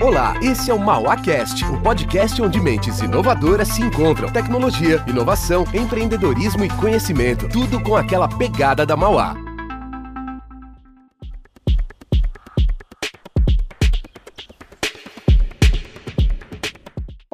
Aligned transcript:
Olá, 0.00 0.32
esse 0.40 0.70
é 0.70 0.74
o 0.74 0.78
MauaCast, 0.78 1.62
um 1.66 1.78
podcast 1.78 2.40
onde 2.40 2.58
mentes 2.58 3.00
inovadoras 3.00 3.68
se 3.68 3.82
encontram. 3.82 4.32
Tecnologia, 4.32 5.04
inovação, 5.06 5.66
empreendedorismo 5.74 6.64
e 6.64 6.70
conhecimento. 6.70 7.46
Tudo 7.50 7.78
com 7.78 7.94
aquela 7.94 8.26
pegada 8.26 8.86
da 8.86 8.96
Mauá. 8.96 9.36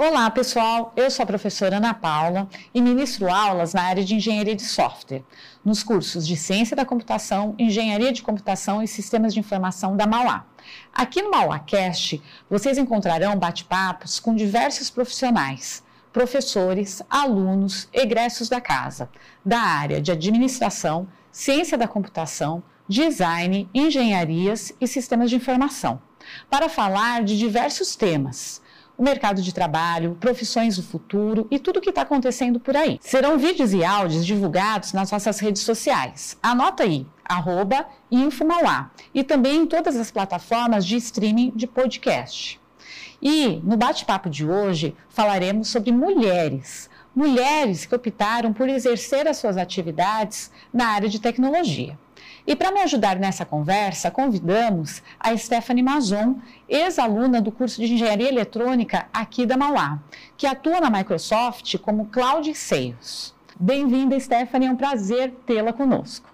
Olá, 0.09 0.31
pessoal. 0.31 0.93
Eu 0.95 1.11
sou 1.11 1.25
a 1.25 1.27
professora 1.27 1.79
Ana 1.79 1.93
Paula 1.93 2.49
e 2.73 2.81
ministro 2.81 3.29
aulas 3.29 3.75
na 3.75 3.83
área 3.83 4.05
de 4.05 4.15
engenharia 4.15 4.55
de 4.55 4.63
software, 4.63 5.25
nos 5.65 5.83
cursos 5.83 6.25
de 6.25 6.37
Ciência 6.37 6.77
da 6.77 6.85
Computação, 6.85 7.57
Engenharia 7.59 8.13
de 8.13 8.23
Computação 8.23 8.81
e 8.81 8.87
Sistemas 8.87 9.35
de 9.35 9.41
Informação 9.41 9.97
da 9.97 10.07
Mauá. 10.07 10.47
Aqui 10.95 11.21
no 11.21 11.33
MauáCast, 11.33 12.23
vocês 12.49 12.79
encontrarão 12.79 13.37
bate-papos 13.37 14.21
com 14.21 14.37
diversos 14.37 14.91
profissionais, 14.91 15.83
professores, 16.13 17.03
alunos, 17.11 17.89
egressos 17.93 18.49
da 18.49 18.61
casa, 18.61 19.11
da 19.45 19.59
área 19.59 20.01
de 20.01 20.13
administração, 20.13 21.09
ciência 21.33 21.77
da 21.77 21.89
computação, 21.89 22.63
design, 22.89 23.69
engenharias 23.75 24.73
e 24.81 24.87
sistemas 24.87 25.31
de 25.31 25.35
informação, 25.35 26.01
para 26.49 26.69
falar 26.69 27.25
de 27.25 27.37
diversos 27.37 27.97
temas 27.97 28.65
o 28.97 29.03
mercado 29.03 29.43
de 29.43 29.53
trabalho, 29.53 30.17
profissões 30.21 30.77
do 30.77 30.83
futuro 30.83 31.47
e 31.51 31.59
tudo 31.59 31.79
o 31.79 31.81
que 31.81 31.91
está 31.91 32.03
acontecendo 32.03 32.59
por 32.59 32.77
aí. 32.77 32.99
Serão 33.01 33.39
vídeos 33.39 33.73
e 33.73 33.85
áudios 33.85 34.25
divulgados 34.25 34.93
nas 34.93 35.11
nossas 35.11 35.39
redes 35.39 35.63
sociais. 35.63 36.39
Anota 36.43 36.85
aí, 36.85 37.07
arroba 37.25 37.87
Infomauá, 38.11 38.91
e 39.15 39.23
também 39.23 39.63
em 39.63 39.67
todas 39.67 39.97
as 39.97 40.11
plataformas 40.11 40.87
de 40.87 40.97
streaming 40.97 41.53
de 41.55 41.67
podcast. 41.67 42.61
E 43.21 43.61
no 43.65 43.77
bate-papo 43.77 44.29
de 44.29 44.47
hoje 44.47 44.95
falaremos 45.09 45.69
sobre 45.69 45.91
mulheres. 45.93 46.89
Mulheres 47.15 47.87
que 47.87 47.95
optaram 47.95 48.53
por 48.53 48.69
exercer 48.69 49.27
as 49.27 49.39
suas 49.39 49.57
atividades 49.57 50.51
na 50.73 50.89
área 50.89 51.09
de 51.09 51.19
tecnologia. 51.19 51.99
E 52.47 52.55
para 52.55 52.71
me 52.71 52.81
ajudar 52.81 53.17
nessa 53.17 53.45
conversa, 53.45 54.11
convidamos 54.11 55.03
a 55.19 55.37
Stephanie 55.37 55.83
Mazon, 55.83 56.41
ex-aluna 56.69 57.41
do 57.41 57.51
curso 57.51 57.81
de 57.81 57.93
Engenharia 57.93 58.29
Eletrônica 58.29 59.07
aqui 59.13 59.45
da 59.45 59.57
Mauá, 59.57 59.99
que 60.37 60.47
atua 60.47 60.81
na 60.81 60.91
Microsoft 60.91 61.77
como 61.79 62.07
Cloud 62.07 62.55
Sales. 62.55 63.35
Bem-vinda, 63.59 64.19
Stephanie, 64.21 64.69
é 64.69 64.71
um 64.71 64.77
prazer 64.77 65.33
tê-la 65.47 65.73
conosco. 65.73 66.29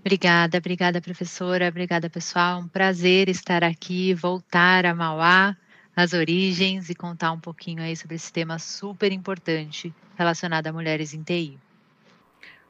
Obrigada, 0.00 0.58
obrigada, 0.58 1.00
professora, 1.00 1.68
obrigada, 1.68 2.08
pessoal. 2.08 2.60
Um 2.60 2.68
prazer 2.68 3.28
estar 3.28 3.64
aqui, 3.64 4.14
voltar 4.14 4.86
a 4.86 4.94
Mauá, 4.94 5.56
as 5.96 6.12
origens 6.12 6.88
e 6.88 6.94
contar 6.94 7.32
um 7.32 7.40
pouquinho 7.40 7.82
aí 7.82 7.96
sobre 7.96 8.14
esse 8.16 8.32
tema 8.32 8.58
super 8.58 9.10
importante 9.10 9.92
relacionado 10.16 10.66
a 10.68 10.72
mulheres 10.72 11.12
em 11.12 11.22
TI. 11.22 11.58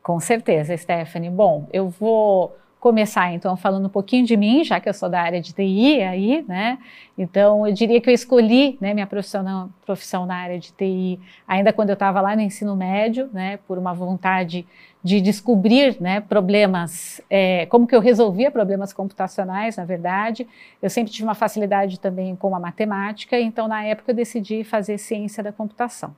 Com 0.07 0.21
certeza, 0.21 0.77
Stephanie. 0.77 1.29
Bom, 1.29 1.67
eu 1.73 1.89
vou 1.89 2.57
começar 2.79 3.33
então 3.33 3.57
falando 3.57 3.87
um 3.87 3.89
pouquinho 3.89 4.25
de 4.25 4.37
mim, 4.37 4.63
já 4.63 4.79
que 4.79 4.89
eu 4.89 4.95
sou 4.95 5.09
da 5.09 5.21
área 5.21 5.41
de 5.41 5.53
TI 5.53 6.01
aí, 6.01 6.45
né? 6.47 6.79
Então 7.19 7.67
eu 7.67 7.75
diria 7.75 8.01
que 8.01 8.09
eu 8.09 8.15
escolhi 8.15 8.79
né, 8.81 8.95
minha 8.95 9.07
profissão, 9.09 9.69
profissão 9.85 10.25
na 10.25 10.37
área 10.37 10.61
de 10.61 10.71
TI 10.71 11.19
ainda 11.49 11.73
quando 11.73 11.91
eu 11.91 11.95
estava 11.95 12.21
lá 12.21 12.37
no 12.37 12.43
ensino 12.43 12.77
médio, 12.77 13.29
né? 13.33 13.57
Por 13.67 13.79
uma 13.79 13.93
vontade 13.93 14.65
de 15.03 15.21
descobrir 15.21 16.01
né, 16.01 16.21
problemas, 16.21 17.21
é, 17.29 17.67
como 17.67 17.85
que 17.85 17.97
eu 17.97 18.01
resolvia 18.01 18.49
problemas 18.49 18.93
computacionais, 18.93 19.77
na 19.77 19.85
verdade. 19.85 20.47
Eu 20.81 20.89
sempre 20.89 21.13
tive 21.13 21.25
uma 21.25 21.35
facilidade 21.35 21.99
também 21.99 22.37
com 22.37 22.55
a 22.55 22.61
matemática, 22.61 23.41
então 23.41 23.67
na 23.67 23.83
época 23.83 24.13
eu 24.13 24.15
decidi 24.15 24.63
fazer 24.63 24.99
ciência 24.99 25.43
da 25.43 25.51
computação. 25.51 26.15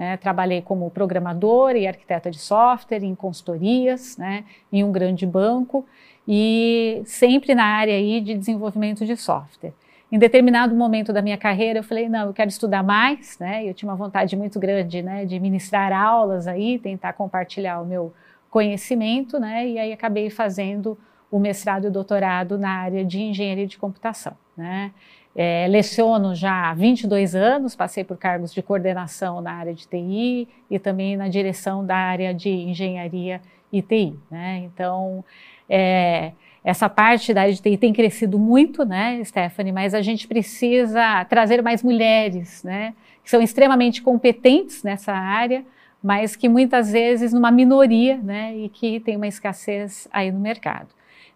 Né? 0.00 0.16
Trabalhei 0.16 0.62
como 0.62 0.90
programadora 0.90 1.76
e 1.76 1.86
arquiteta 1.86 2.30
de 2.30 2.38
software, 2.38 3.04
em 3.04 3.14
consultorias, 3.14 4.16
né? 4.16 4.44
em 4.72 4.82
um 4.82 4.90
grande 4.90 5.26
banco 5.26 5.84
e 6.26 7.02
sempre 7.04 7.54
na 7.54 7.64
área 7.64 7.92
aí 7.92 8.18
de 8.22 8.34
desenvolvimento 8.34 9.04
de 9.04 9.14
software. 9.14 9.74
Em 10.10 10.18
determinado 10.18 10.74
momento 10.74 11.12
da 11.12 11.20
minha 11.20 11.36
carreira, 11.36 11.80
eu 11.80 11.82
falei, 11.84 12.08
não, 12.08 12.28
eu 12.28 12.32
quero 12.32 12.48
estudar 12.48 12.82
mais, 12.82 13.38
né? 13.38 13.64
Eu 13.64 13.74
tinha 13.74 13.88
uma 13.88 13.94
vontade 13.94 14.34
muito 14.36 14.58
grande, 14.58 15.02
né, 15.02 15.24
de 15.24 15.38
ministrar 15.38 15.92
aulas 15.92 16.48
aí, 16.48 16.80
tentar 16.80 17.12
compartilhar 17.12 17.80
o 17.80 17.86
meu 17.86 18.12
conhecimento, 18.50 19.38
né? 19.38 19.68
E 19.68 19.78
aí 19.78 19.92
acabei 19.92 20.28
fazendo 20.28 20.98
o 21.30 21.38
mestrado 21.38 21.84
e 21.84 21.88
o 21.88 21.92
doutorado 21.92 22.58
na 22.58 22.70
área 22.70 23.04
de 23.04 23.20
engenharia 23.20 23.66
de 23.66 23.78
computação, 23.78 24.32
né? 24.56 24.92
É, 25.34 25.66
leciono 25.68 26.34
já 26.34 26.70
há 26.70 26.74
22 26.74 27.34
anos, 27.34 27.76
passei 27.76 28.02
por 28.02 28.16
cargos 28.16 28.52
de 28.52 28.62
coordenação 28.62 29.40
na 29.40 29.52
área 29.52 29.72
de 29.72 29.86
TI 29.86 30.48
e 30.68 30.78
também 30.78 31.16
na 31.16 31.28
direção 31.28 31.86
da 31.86 31.96
área 31.96 32.34
de 32.34 32.50
engenharia 32.50 33.40
e 33.72 33.80
TI. 33.80 34.18
Né? 34.28 34.62
Então, 34.64 35.24
é, 35.68 36.32
essa 36.64 36.88
parte 36.88 37.32
da 37.32 37.42
área 37.42 37.54
de 37.54 37.62
TI 37.62 37.76
tem 37.76 37.92
crescido 37.92 38.38
muito, 38.38 38.84
né, 38.84 39.22
Stephanie? 39.24 39.72
Mas 39.72 39.94
a 39.94 40.02
gente 40.02 40.28
precisa 40.28 41.24
trazer 41.24 41.62
mais 41.62 41.82
mulheres, 41.82 42.62
né, 42.62 42.94
que 43.22 43.30
são 43.30 43.40
extremamente 43.40 44.02
competentes 44.02 44.82
nessa 44.82 45.12
área, 45.12 45.64
mas 46.02 46.36
que 46.36 46.48
muitas 46.48 46.92
vezes 46.92 47.32
numa 47.32 47.50
minoria, 47.50 48.16
né, 48.18 48.56
e 48.56 48.68
que 48.68 49.00
tem 49.00 49.16
uma 49.16 49.28
escassez 49.28 50.08
aí 50.12 50.30
no 50.30 50.40
mercado. 50.40 50.88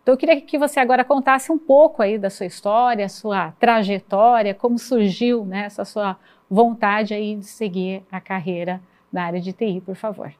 Então 0.04 0.12
eu 0.12 0.18
queria 0.18 0.38
que 0.38 0.58
você 0.58 0.78
agora 0.78 1.02
contasse 1.02 1.50
um 1.50 1.58
pouco 1.58 2.02
aí 2.02 2.18
da 2.18 2.28
sua 2.28 2.44
história, 2.44 3.08
sua 3.08 3.52
trajetória, 3.52 4.54
como 4.54 4.78
surgiu 4.78 5.46
né, 5.46 5.64
essa 5.64 5.82
sua 5.82 6.18
vontade 6.48 7.14
aí 7.14 7.34
de 7.36 7.46
seguir 7.46 8.02
a 8.12 8.20
carreira 8.20 8.82
na 9.10 9.24
área 9.24 9.40
de 9.40 9.50
TI, 9.54 9.80
por 9.80 9.96
favor. 9.96 10.30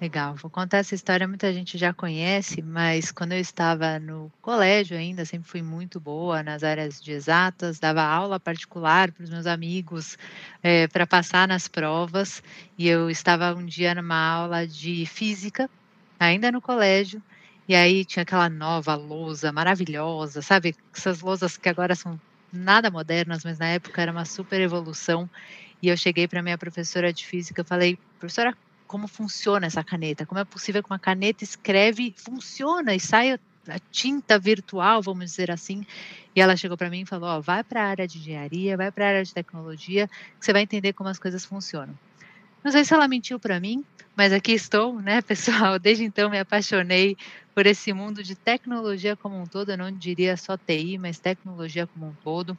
Legal, 0.00 0.34
vou 0.34 0.50
contar 0.50 0.78
essa 0.78 0.96
história, 0.96 1.28
muita 1.28 1.52
gente 1.52 1.78
já 1.78 1.92
conhece, 1.94 2.60
mas 2.60 3.12
quando 3.12 3.34
eu 3.34 3.38
estava 3.38 4.00
no 4.00 4.32
colégio 4.42 4.98
ainda, 4.98 5.24
sempre 5.24 5.48
fui 5.48 5.62
muito 5.62 6.00
boa 6.00 6.42
nas 6.42 6.64
áreas 6.64 7.00
de 7.00 7.12
exatas, 7.12 7.78
dava 7.78 8.02
aula 8.02 8.40
particular 8.40 9.12
para 9.12 9.22
os 9.22 9.30
meus 9.30 9.46
amigos 9.46 10.18
é, 10.60 10.88
para 10.88 11.06
passar 11.06 11.46
nas 11.46 11.68
provas, 11.68 12.42
e 12.76 12.88
eu 12.88 13.08
estava 13.08 13.54
um 13.54 13.64
dia 13.64 13.94
numa 13.94 14.18
aula 14.18 14.66
de 14.66 15.06
física, 15.06 15.70
ainda 16.18 16.50
no 16.50 16.60
colégio, 16.60 17.22
e 17.68 17.74
aí 17.74 18.04
tinha 18.04 18.22
aquela 18.22 18.48
nova 18.48 18.94
lousa 18.94 19.52
maravilhosa, 19.52 20.42
sabe? 20.42 20.74
Essas 20.96 21.20
lousas 21.20 21.56
que 21.56 21.68
agora 21.68 21.94
são 21.94 22.20
nada 22.52 22.90
modernas, 22.90 23.42
mas 23.44 23.58
na 23.58 23.68
época 23.68 24.02
era 24.02 24.12
uma 24.12 24.24
super 24.24 24.60
evolução. 24.60 25.28
E 25.82 25.88
eu 25.88 25.96
cheguei 25.96 26.28
para 26.28 26.42
minha 26.42 26.58
professora 26.58 27.12
de 27.12 27.26
física 27.26 27.62
e 27.62 27.68
falei, 27.68 27.98
professora, 28.18 28.54
como 28.86 29.08
funciona 29.08 29.66
essa 29.66 29.84
caneta? 29.84 30.26
Como 30.26 30.40
é 30.40 30.44
possível 30.44 30.82
que 30.82 30.90
uma 30.90 30.98
caneta 31.00 31.44
escreve, 31.44 32.14
funciona 32.18 32.94
e 32.94 33.00
sai 33.00 33.32
a 33.68 33.78
tinta 33.90 34.38
virtual, 34.38 35.02
vamos 35.02 35.26
dizer 35.30 35.50
assim? 35.50 35.82
E 36.34 36.40
ela 36.40 36.56
chegou 36.56 36.76
para 36.76 36.90
mim 36.90 37.02
e 37.02 37.06
falou: 37.06 37.28
ó, 37.30 37.40
vai 37.40 37.64
para 37.64 37.82
a 37.84 37.88
área 37.88 38.06
de 38.06 38.18
engenharia, 38.18 38.76
vai 38.76 38.92
para 38.92 39.04
a 39.06 39.08
área 39.08 39.24
de 39.24 39.32
tecnologia, 39.34 40.06
que 40.08 40.44
você 40.44 40.52
vai 40.52 40.62
entender 40.62 40.92
como 40.92 41.08
as 41.08 41.18
coisas 41.18 41.44
funcionam. 41.44 41.98
Não 42.64 42.72
sei 42.72 42.84
se 42.84 42.94
ela 42.94 43.06
mentiu 43.06 43.38
para 43.38 43.60
mim, 43.60 43.84
mas 44.16 44.32
aqui 44.32 44.52
estou, 44.52 45.00
né, 45.00 45.20
pessoal? 45.72 45.78
Desde 45.78 46.04
então 46.04 46.30
me 46.30 46.38
apaixonei 46.38 47.14
por 47.54 47.66
esse 47.66 47.92
mundo 47.92 48.22
de 48.22 48.34
tecnologia 48.36 49.16
como 49.16 49.38
um 49.40 49.44
todo. 49.44 49.70
Eu 49.70 49.76
não 49.78 49.90
diria 49.92 50.36
só 50.36 50.56
TI, 50.56 50.98
mas 50.98 51.20
tecnologia 51.20 51.86
como 51.86 52.06
um 52.08 52.16
todo. 52.16 52.56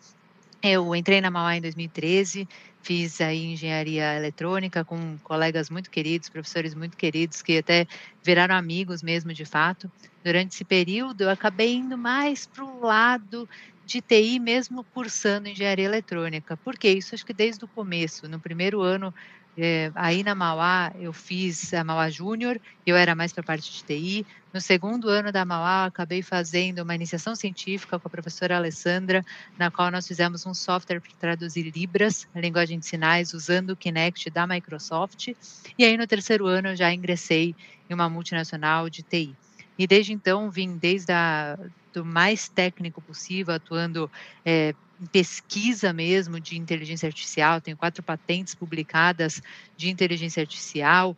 Eu 0.64 0.96
entrei 0.96 1.22
na 1.22 1.32
Mauá 1.32 1.56
em 1.58 1.62
2013, 1.62 2.48
fiz 2.84 3.22
aí 3.22 3.44
engenharia 3.46 4.16
eletrônica 4.16 4.86
com 4.86 5.18
colegas 5.24 5.70
muito 5.70 5.92
queridos, 5.92 6.30
professores 6.30 6.76
muito 6.76 6.98
queridos, 6.98 7.42
que 7.44 7.60
até 7.60 7.86
viraram 8.26 8.56
amigos 8.56 9.04
mesmo 9.04 9.34
de 9.34 9.46
fato. 9.46 9.90
Durante 10.24 10.54
esse 10.56 10.66
período, 10.66 11.22
eu 11.22 11.30
acabei 11.32 11.76
indo 11.76 11.98
mais 11.98 12.48
para 12.48 12.66
o 12.66 12.80
lado 12.82 13.48
de 13.84 14.02
TI, 14.02 14.40
mesmo 14.40 14.86
cursando 14.90 15.50
engenharia 15.50 15.86
eletrônica. 15.86 16.58
Por 16.58 16.76
quê? 16.78 16.92
Isso 16.94 17.16
acho 17.16 17.26
que 17.26 17.34
desde 17.34 17.64
o 17.66 17.70
começo. 17.70 18.28
No 18.28 18.42
primeiro 18.42 18.82
ano, 18.82 19.14
é, 19.58 19.92
aí 19.96 20.24
na 20.24 20.36
Mauá 20.36 20.92
eu 21.00 21.14
fiz 21.14 21.74
a 21.74 21.84
Mauá 21.84 22.10
Júnior, 22.10 22.60
eu 22.86 22.96
era 22.96 23.16
mais 23.16 23.32
para 23.32 23.42
a 23.42 23.46
parte 23.46 23.72
de 23.72 23.84
TI. 23.84 24.28
No 24.54 24.60
segundo 24.60 25.10
ano 25.10 25.32
da 25.32 25.46
Mauá, 25.46 25.86
acabei 25.86 26.22
fazendo 26.22 26.80
uma 26.80 26.96
iniciação 26.96 27.36
científica 27.36 27.98
com 27.98 28.08
a 28.08 28.12
professora 28.12 28.58
Alessandra, 28.58 29.24
na 29.58 29.72
qual 29.72 29.90
nós 29.92 30.08
fizemos 30.08 30.46
um 30.46 30.54
software 30.54 31.00
para 31.00 31.12
traduzir 31.20 31.72
Libras, 31.72 32.28
a 32.36 32.40
linguagem 32.40 32.80
de 32.80 32.86
sinais, 32.86 33.34
usando 33.34 33.72
o 33.72 33.78
Kinect 33.78 34.30
da 34.30 34.46
Microsoft. 34.46 35.30
E 35.78 35.86
aí 35.86 35.98
no 35.98 36.08
terceiro 36.08 36.48
ano 36.48 36.70
eu 36.70 36.76
já 36.76 36.94
ingressei 36.94 37.56
em 37.90 37.94
uma 37.94 38.10
multinacional 38.10 38.90
de 38.90 39.04
TI. 39.04 39.36
E 39.78 39.86
desde 39.88 40.14
então 40.14 40.50
vim 40.50 40.78
desde 40.78 41.12
a, 41.12 41.58
do 41.94 42.06
mais 42.06 42.48
técnico 42.50 43.02
possível, 43.02 43.54
atuando 43.54 44.10
é, 44.46 44.74
em 45.02 45.06
pesquisa 45.06 45.92
mesmo 45.92 46.40
de 46.40 46.58
inteligência 46.58 47.08
artificial, 47.08 47.62
tenho 47.62 47.78
quatro 47.78 48.02
patentes 48.02 48.56
publicadas 48.56 49.42
de 49.76 49.90
inteligência 49.90 50.42
artificial, 50.42 51.16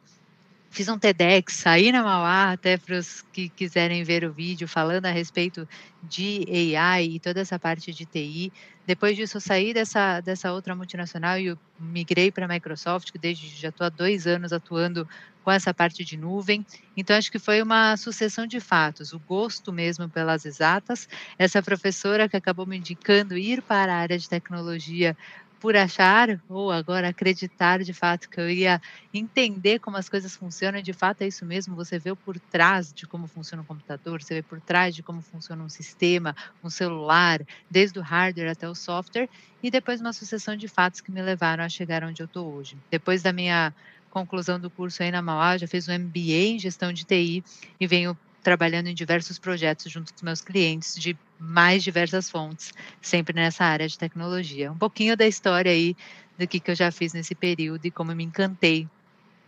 Fiz 0.69 0.89
um 0.89 0.99
TEDx, 0.99 1.55
saí 1.55 1.91
na 1.91 2.03
Mauá, 2.03 2.51
até 2.51 2.77
para 2.77 2.97
os 2.97 3.21
que 3.31 3.49
quiserem 3.49 4.03
ver 4.03 4.25
o 4.25 4.33
vídeo, 4.33 4.67
falando 4.67 5.05
a 5.05 5.11
respeito 5.11 5.67
de 6.01 6.45
AI 6.75 7.05
e 7.15 7.19
toda 7.19 7.39
essa 7.39 7.57
parte 7.57 7.93
de 7.93 8.05
TI. 8.05 8.53
Depois 8.85 9.15
disso, 9.15 9.37
eu 9.37 9.41
saí 9.41 9.73
dessa, 9.73 10.19
dessa 10.21 10.51
outra 10.51 10.75
multinacional 10.75 11.39
e 11.39 11.55
migrei 11.79 12.31
para 12.31 12.45
a 12.45 12.47
Microsoft, 12.49 13.11
que 13.11 13.17
desde 13.17 13.47
já 13.47 13.69
estou 13.69 13.87
há 13.87 13.89
dois 13.89 14.27
anos 14.27 14.51
atuando 14.51 15.07
com 15.41 15.49
essa 15.51 15.73
parte 15.73 16.03
de 16.03 16.17
nuvem. 16.17 16.65
Então, 16.95 17.15
acho 17.15 17.31
que 17.31 17.39
foi 17.39 17.61
uma 17.61 17.95
sucessão 17.95 18.45
de 18.45 18.59
fatos, 18.59 19.13
o 19.13 19.19
gosto 19.19 19.71
mesmo 19.71 20.09
pelas 20.09 20.43
exatas, 20.45 21.07
essa 21.39 21.63
professora 21.63 22.27
que 22.27 22.35
acabou 22.37 22.67
me 22.67 22.77
indicando 22.77 23.37
ir 23.37 23.63
para 23.63 23.93
a 23.93 23.97
área 23.99 24.17
de 24.17 24.27
tecnologia 24.27 25.15
por 25.59 25.75
achar 25.75 26.39
ou 26.47 26.71
agora 26.71 27.09
acreditar 27.09 27.83
de 27.83 27.93
fato 27.93 28.29
que 28.29 28.39
eu 28.39 28.49
ia 28.49 28.81
entender 29.13 29.79
como 29.79 29.97
as 29.97 30.07
coisas 30.07 30.35
funcionam, 30.35 30.81
de 30.81 30.93
fato 30.93 31.21
é 31.21 31.27
isso 31.27 31.45
mesmo, 31.45 31.75
você 31.75 31.97
vê 31.97 32.15
por 32.15 32.39
trás 32.39 32.93
de 32.93 33.07
como 33.07 33.27
funciona 33.27 33.63
um 33.63 33.65
computador, 33.65 34.21
você 34.21 34.35
vê 34.35 34.43
por 34.43 34.61
trás 34.61 34.95
de 34.95 35.01
como 35.01 35.21
funciona 35.21 35.63
um 35.63 35.69
sistema, 35.69 36.35
um 36.63 36.69
celular, 36.69 37.41
desde 37.69 37.97
o 37.99 38.01
hardware 38.01 38.51
até 38.51 38.69
o 38.69 38.75
software, 38.75 39.29
e 39.61 39.71
depois 39.71 39.99
uma 39.99 40.13
sucessão 40.13 40.55
de 40.55 40.67
fatos 40.67 41.01
que 41.01 41.11
me 41.11 41.21
levaram 41.21 41.63
a 41.63 41.69
chegar 41.69 42.03
onde 42.03 42.21
eu 42.21 42.25
estou 42.27 42.53
hoje. 42.53 42.77
Depois 42.91 43.21
da 43.23 43.33
minha 43.33 43.73
conclusão 44.09 44.59
do 44.59 44.69
curso 44.69 45.03
aí 45.03 45.11
na 45.11 45.21
Mauá, 45.21 45.57
já 45.57 45.67
fiz 45.67 45.87
um 45.87 45.93
MBA 45.93 46.53
em 46.55 46.59
gestão 46.59 46.93
de 46.93 47.05
TI 47.05 47.43
e 47.79 47.87
venho 47.87 48.17
trabalhando 48.47 48.87
em 48.87 48.93
diversos 48.93 49.37
projetos 49.37 49.91
junto 49.91 50.13
com 50.13 50.25
meus 50.25 50.39
clientes 50.39 50.95
de 50.95 51.17
mais 51.37 51.83
diversas 51.83 52.29
fontes, 52.29 52.71
sempre 53.01 53.35
nessa 53.35 53.65
área 53.65 53.85
de 53.85 53.97
tecnologia. 53.97 54.71
Um 54.71 54.77
pouquinho 54.77 55.17
da 55.17 55.27
história 55.27 55.69
aí 55.69 55.97
do 56.39 56.47
que, 56.47 56.57
que 56.61 56.71
eu 56.71 56.75
já 56.75 56.89
fiz 56.89 57.11
nesse 57.11 57.35
período 57.35 57.85
e 57.85 57.91
como 57.91 58.13
eu 58.13 58.15
me 58.15 58.23
encantei 58.23 58.87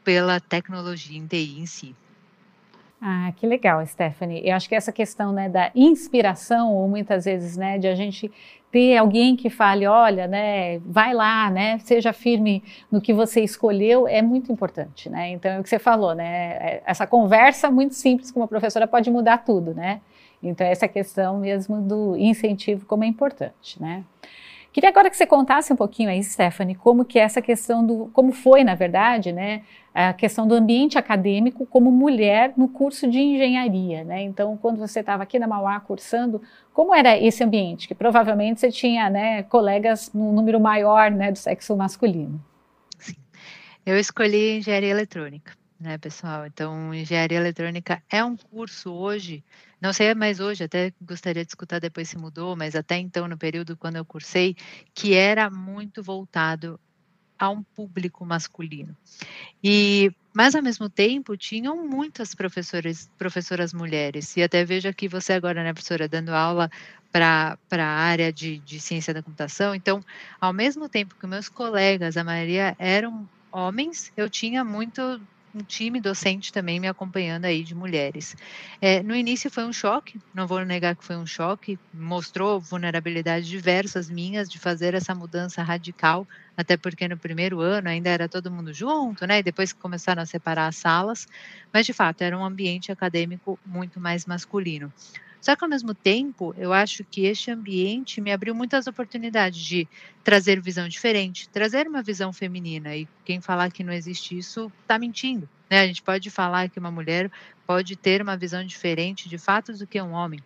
pela 0.04 0.42
tecnologia 0.42 1.18
em 1.18 1.26
TI 1.26 1.62
em 1.62 1.66
si. 1.66 1.96
Ah, 3.02 3.32
que 3.38 3.48
legal, 3.48 3.86
Stephanie. 3.86 4.42
Eu 4.46 4.56
acho 4.56 4.68
que 4.68 4.76
essa 4.76 4.92
questão 4.92 5.32
né, 5.32 5.48
da 5.48 5.72
inspiração, 5.74 6.74
ou 6.74 6.88
muitas 6.88 7.24
vezes, 7.24 7.56
né, 7.56 7.78
de 7.78 7.88
a 7.88 7.96
gente 7.96 8.30
ter 8.70 8.98
alguém 8.98 9.38
que 9.38 9.50
fale, 9.50 9.88
olha, 9.88 10.28
né, 10.28 10.80
vai 10.80 11.14
lá, 11.14 11.50
né, 11.50 11.80
seja 11.80 12.12
firme 12.12 12.62
no 12.92 13.00
que 13.00 13.14
você 13.14 13.42
escolheu, 13.42 14.06
é 14.08 14.22
muito 14.22 14.52
importante, 14.52 15.10
né? 15.10 15.30
Então, 15.32 15.50
é 15.52 15.60
o 15.60 15.64
que 15.64 15.70
você 15.70 15.80
falou, 15.80 16.14
né, 16.14 16.52
é, 16.60 16.84
essa 16.86 17.08
conversa 17.08 17.72
muito 17.72 17.96
simples 17.96 18.32
com 18.32 18.42
uma 18.42 18.48
professora 18.48 18.86
pode 18.86 19.10
mudar 19.10 19.40
tudo, 19.40 19.74
né? 19.74 20.02
Então, 20.44 20.68
essa 20.68 20.88
questão 20.88 21.40
mesmo 21.40 21.82
do 21.82 22.16
incentivo 22.18 22.86
como 22.86 23.04
é 23.04 23.08
importante, 23.08 23.82
né? 23.82 24.04
Queria 24.72 24.90
agora 24.90 25.10
que 25.10 25.18
você 25.18 25.26
contasse 25.26 25.74
um 25.74 25.76
pouquinho 25.76 26.10
aí, 26.10 26.24
Stephanie, 26.24 26.76
como 26.76 27.04
que 27.04 27.18
é 27.18 27.24
essa 27.24 27.42
questão 27.42 27.86
do, 27.86 28.10
como 28.14 28.32
foi, 28.32 28.64
na 28.64 28.76
verdade, 28.76 29.32
né, 29.32 29.64
a 29.94 30.14
questão 30.14 30.48
do 30.48 30.54
ambiente 30.54 30.98
acadêmico 30.98 31.66
como 31.66 31.92
mulher 31.92 32.54
no 32.56 32.70
curso 32.70 33.10
de 33.10 33.20
engenharia, 33.20 34.04
né? 34.04 34.22
Então, 34.22 34.56
quando 34.58 34.78
você 34.78 35.00
estava 35.00 35.24
aqui 35.24 35.40
na 35.40 35.48
Mauá 35.48 35.80
cursando, 35.80 36.42
como 36.72 36.94
era 36.94 37.18
esse 37.18 37.44
ambiente? 37.44 37.88
Que 37.88 37.96
provavelmente 37.96 38.60
você 38.60 38.72
tinha, 38.72 39.10
né, 39.10 39.42
colegas 39.44 40.14
num 40.14 40.32
número 40.32 40.60
maior, 40.60 41.10
né, 41.10 41.32
do 41.32 41.38
sexo 41.38 41.76
masculino. 41.76 42.40
Sim. 43.00 43.16
Eu 43.84 43.98
escolhi 43.98 44.60
engenharia 44.60 44.90
eletrônica, 44.90 45.54
né, 45.80 45.98
pessoal? 45.98 46.46
Então, 46.46 46.94
engenharia 46.94 47.40
eletrônica 47.40 48.04
é 48.08 48.24
um 48.24 48.38
curso 48.38 48.94
hoje 48.94 49.44
não 49.82 49.94
sei 49.94 50.14
mais 50.14 50.40
hoje, 50.40 50.64
até 50.64 50.94
gostaria 51.02 51.44
de 51.44 51.52
escutar 51.52 51.80
depois 51.80 52.10
se 52.10 52.18
mudou, 52.18 52.56
mas 52.56 52.76
até 52.76 52.98
então, 52.98 53.28
no 53.28 53.38
período 53.38 53.78
quando 53.78 53.96
eu 53.96 54.06
cursei, 54.06 54.56
que 54.94 55.14
era 55.14 55.50
muito 55.50 56.04
voltado 56.04 56.80
a 57.38 57.50
um 57.50 57.64
público 57.64 58.26
masculino. 58.26 58.96
E, 59.64 60.12
mas 60.34 60.54
ao 60.54 60.62
mesmo 60.62 60.90
tempo, 60.90 61.38
tinham 61.38 61.88
muitas 61.88 62.36
professoras, 62.36 63.10
professoras 63.18 63.74
mulheres. 63.74 64.36
E 64.36 64.44
até 64.44 64.66
vejo 64.66 64.90
aqui 64.90 65.08
você 65.08 65.34
agora, 65.34 65.64
né, 65.64 65.72
professora, 65.72 66.08
dando 66.08 66.30
aula 66.30 66.70
para 67.12 67.58
a 67.72 67.86
área 67.86 68.32
de, 68.32 68.60
de 68.60 68.80
ciência 68.80 69.14
da 69.14 69.24
computação. 69.24 69.74
Então, 69.74 70.04
ao 70.40 70.52
mesmo 70.52 70.90
tempo 70.90 71.16
que 71.16 71.26
meus 71.26 71.48
colegas, 71.48 72.18
a 72.18 72.24
maioria 72.24 72.76
eram 72.78 73.28
homens, 73.52 74.12
eu 74.18 74.30
tinha 74.30 74.64
muito 74.64 75.02
um 75.54 75.64
time 75.64 76.00
docente 76.02 76.52
também 76.52 76.80
me 76.80 76.88
acompanhando 76.88 77.46
aí 77.46 77.64
de 77.64 77.74
mulheres. 77.76 78.36
É, 78.82 79.02
no 79.04 79.16
início 79.16 79.50
foi 79.52 79.66
um 79.66 79.74
choque, 79.74 80.20
não 80.34 80.48
vou 80.48 80.64
negar 80.66 80.96
que 80.96 81.04
foi 81.06 81.18
um 81.18 81.26
choque, 81.26 81.80
mostrou 81.94 82.62
vulnerabilidades 82.62 83.48
diversas 83.48 84.10
minhas 84.10 84.50
de 84.50 84.60
fazer 84.60 84.94
essa 84.94 85.16
mudança 85.16 85.64
radical, 85.64 86.28
até 86.56 86.78
porque 86.78 87.08
no 87.08 87.18
primeiro 87.20 87.60
ano 87.62 87.90
ainda 87.90 88.10
era 88.10 88.30
todo 88.30 88.52
mundo 88.52 88.74
junto, 88.74 89.26
né? 89.26 89.40
E 89.40 89.44
depois 89.44 89.74
começaram 89.74 90.22
a 90.22 90.26
separar 90.26 90.68
as 90.68 90.78
salas, 90.78 91.26
mas 91.74 91.86
de 91.86 91.94
fato 91.94 92.22
era 92.22 92.38
um 92.38 92.44
ambiente 92.46 92.92
acadêmico 92.92 93.60
muito 93.66 94.00
mais 94.00 94.26
masculino. 94.26 94.94
Só 95.42 95.56
que 95.56 95.64
ao 95.64 95.70
mesmo 95.70 95.94
tempo, 95.96 96.54
eu 96.58 96.74
acho 96.74 97.04
que 97.06 97.22
este 97.26 97.50
ambiente 97.52 98.20
me 98.22 98.32
abriu 98.32 98.54
muitas 98.54 98.88
oportunidades 98.88 99.60
de 99.62 99.88
trazer 100.24 100.62
visão 100.62 100.88
diferente, 100.88 101.50
trazer 101.50 101.88
uma 101.88 102.04
visão 102.04 102.34
feminina. 102.34 102.96
E 102.96 103.08
quem 103.24 103.42
falar 103.42 103.72
que 103.72 103.84
não 103.84 103.94
existe 103.94 104.38
isso 104.38 104.72
está 104.82 105.00
mentindo. 105.00 105.50
Né? 105.70 105.80
A 105.82 105.88
gente 105.88 106.04
pode 106.04 106.30
falar 106.30 106.70
que 106.70 106.80
uma 106.80 106.92
mulher 106.92 107.32
pode 107.66 107.96
ter 107.96 108.22
uma 108.22 108.38
visão 108.38 108.66
diferente 108.66 109.30
de 109.30 109.38
fatos 109.38 109.80
do 109.80 109.88
que 109.88 110.02
um 110.02 110.12
homem. 110.12 110.44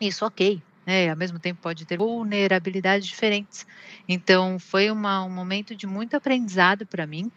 Isso 0.00 0.24
ok, 0.26 0.62
né, 0.86 1.10
ao 1.10 1.16
mesmo 1.16 1.38
tempo 1.38 1.60
pode 1.60 1.86
ter 1.86 1.96
vulnerabilidades 1.98 3.06
diferentes. 3.06 3.64
Então, 4.08 4.58
foi 4.58 4.90
uma, 4.90 5.24
um 5.24 5.30
momento 5.30 5.76
de 5.76 5.86
muito 5.86 6.14
aprendizado 6.16 6.86
para 6.86 7.06
mim, 7.06 7.30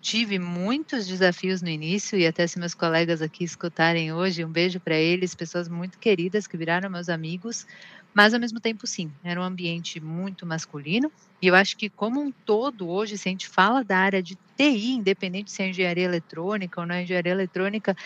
tive 0.00 0.38
muitos 0.38 1.06
desafios 1.06 1.60
no 1.62 1.68
início 1.68 2.18
e 2.18 2.26
até 2.26 2.46
se 2.46 2.58
meus 2.58 2.74
colegas 2.74 3.20
aqui 3.20 3.44
escutarem 3.44 4.12
hoje, 4.12 4.44
um 4.44 4.50
beijo 4.50 4.80
para 4.80 4.96
eles, 4.96 5.34
pessoas 5.34 5.68
muito 5.68 5.98
queridas 5.98 6.46
que 6.46 6.56
viraram 6.56 6.88
meus 6.90 7.08
amigos, 7.08 7.66
mas 8.14 8.34
ao 8.34 8.40
mesmo 8.40 8.58
tempo 8.60 8.86
sim, 8.86 9.12
era 9.22 9.40
um 9.40 9.44
ambiente 9.44 10.00
muito 10.00 10.46
masculino 10.46 11.12
e 11.42 11.46
eu 11.46 11.54
acho 11.54 11.76
que 11.76 11.88
como 11.88 12.20
um 12.20 12.32
todo 12.32 12.88
hoje, 12.88 13.16
se 13.16 13.28
a 13.28 13.32
gente 13.32 13.48
fala 13.48 13.84
da 13.84 13.98
área 13.98 14.22
de 14.22 14.36
TI, 14.56 14.92
independente 14.92 15.50
se 15.50 15.62
é 15.62 15.68
engenharia 15.68 16.04
eletrônica 16.04 16.80
ou 16.80 16.86
não 16.86 16.94
é 16.94 17.02
engenharia 17.02 17.32
eletrônica, 17.32 17.96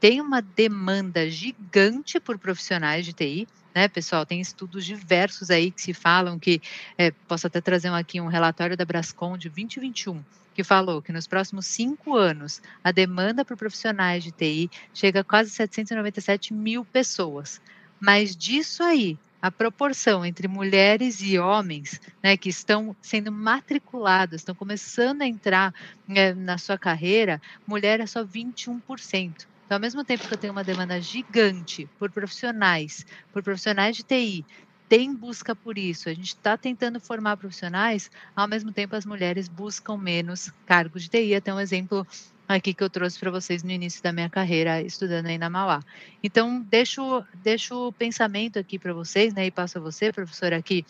tem 0.00 0.20
uma 0.20 0.42
demanda 0.42 1.28
gigante 1.30 2.18
por 2.20 2.38
profissionais 2.38 3.06
de 3.06 3.12
TI, 3.12 3.48
né, 3.74 3.88
pessoal? 3.88 4.26
Tem 4.26 4.40
estudos 4.40 4.84
diversos 4.84 5.50
aí 5.50 5.70
que 5.70 5.80
se 5.80 5.94
falam 5.94 6.38
que, 6.38 6.60
é, 6.98 7.10
posso 7.10 7.46
até 7.46 7.60
trazer 7.60 7.88
aqui 7.88 8.20
um 8.20 8.26
relatório 8.26 8.76
da 8.76 8.84
Brascom 8.84 9.38
de 9.38 9.48
2021, 9.48 10.22
que 10.54 10.64
falou 10.64 11.02
que 11.02 11.12
nos 11.12 11.26
próximos 11.26 11.66
cinco 11.66 12.16
anos 12.16 12.60
a 12.82 12.92
demanda 12.92 13.44
por 13.44 13.56
profissionais 13.56 14.22
de 14.22 14.30
TI 14.30 14.70
chega 14.92 15.20
a 15.20 15.24
quase 15.24 15.50
797 15.50 16.52
mil 16.52 16.84
pessoas. 16.84 17.60
Mas 18.00 18.36
disso 18.36 18.82
aí, 18.82 19.18
a 19.40 19.50
proporção 19.50 20.24
entre 20.24 20.46
mulheres 20.46 21.20
e 21.20 21.38
homens 21.38 22.00
né, 22.22 22.36
que 22.36 22.48
estão 22.48 22.94
sendo 23.02 23.32
matriculados, 23.32 24.36
estão 24.36 24.54
começando 24.54 25.22
a 25.22 25.26
entrar 25.26 25.74
né, 26.06 26.32
na 26.32 26.58
sua 26.58 26.78
carreira, 26.78 27.42
mulher 27.66 27.98
é 27.98 28.06
só 28.06 28.24
21%. 28.24 29.46
Então, 29.66 29.76
ao 29.76 29.80
mesmo 29.80 30.04
tempo 30.04 30.28
que 30.28 30.34
eu 30.34 30.38
tenho 30.38 30.52
uma 30.52 30.62
demanda 30.62 31.00
gigante 31.00 31.88
por 31.98 32.10
profissionais, 32.10 33.06
por 33.32 33.42
profissionais 33.42 33.96
de 33.96 34.02
TI, 34.02 34.44
tem 34.92 35.14
busca 35.14 35.56
por 35.56 35.78
isso. 35.78 36.10
A 36.10 36.12
gente 36.12 36.34
está 36.34 36.54
tentando 36.54 37.00
formar 37.00 37.38
profissionais, 37.38 38.10
ao 38.36 38.46
mesmo 38.46 38.70
tempo 38.70 38.94
as 38.94 39.06
mulheres 39.06 39.48
buscam 39.48 39.96
menos 39.96 40.52
cargos 40.66 41.04
de 41.04 41.08
TI. 41.08 41.34
Até 41.34 41.54
um 41.54 41.58
exemplo 41.58 42.06
aqui 42.46 42.74
que 42.74 42.84
eu 42.84 42.90
trouxe 42.90 43.18
para 43.18 43.30
vocês 43.30 43.62
no 43.62 43.70
início 43.70 44.02
da 44.02 44.12
minha 44.12 44.28
carreira 44.28 44.82
estudando 44.82 45.28
aí 45.28 45.38
na 45.38 45.48
Mauá. 45.48 45.82
Então, 46.22 46.60
deixo, 46.68 47.24
deixo 47.42 47.88
o 47.88 47.90
pensamento 47.90 48.58
aqui 48.58 48.78
para 48.78 48.92
vocês, 48.92 49.32
né, 49.32 49.46
e 49.46 49.50
passo 49.50 49.78
a 49.78 49.80
você, 49.80 50.12
professora, 50.12 50.58
aqui. 50.58 50.84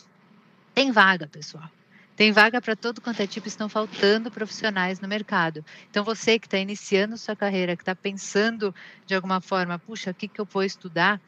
Tem 0.75 0.91
vaga, 0.91 1.29
pessoal. 1.29 1.71
Tem 2.17 2.33
vaga 2.33 2.61
para 2.61 2.75
todo 2.75 3.01
quanto 3.01 3.23
é 3.23 3.27
tipo, 3.29 3.47
estão 3.47 3.69
faltando 3.69 4.33
profissionais 4.33 4.99
no 4.99 5.07
mercado. 5.07 5.65
Então, 5.89 6.03
você 6.03 6.41
que 6.41 6.49
está 6.49 6.59
iniciando 6.59 7.17
sua 7.17 7.37
carreira, 7.37 7.77
que 7.77 7.83
está 7.83 7.95
pensando 7.95 8.75
de 9.07 9.15
alguma 9.15 9.41
forma, 9.41 9.79
puxa, 9.79 10.11
o 10.11 10.15
que, 10.15 10.27
que 10.27 10.41
eu 10.41 10.45
vou 10.45 10.65
estudar? 10.65 11.21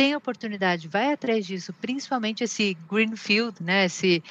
Tem 0.00 0.16
oportunidade, 0.16 0.88
vai 0.88 1.12
atrás 1.12 1.44
disso, 1.44 1.74
principalmente 1.74 2.42
esse 2.42 2.74
greenfield, 2.90 3.62
né, 3.62 3.84
esse 3.84 4.22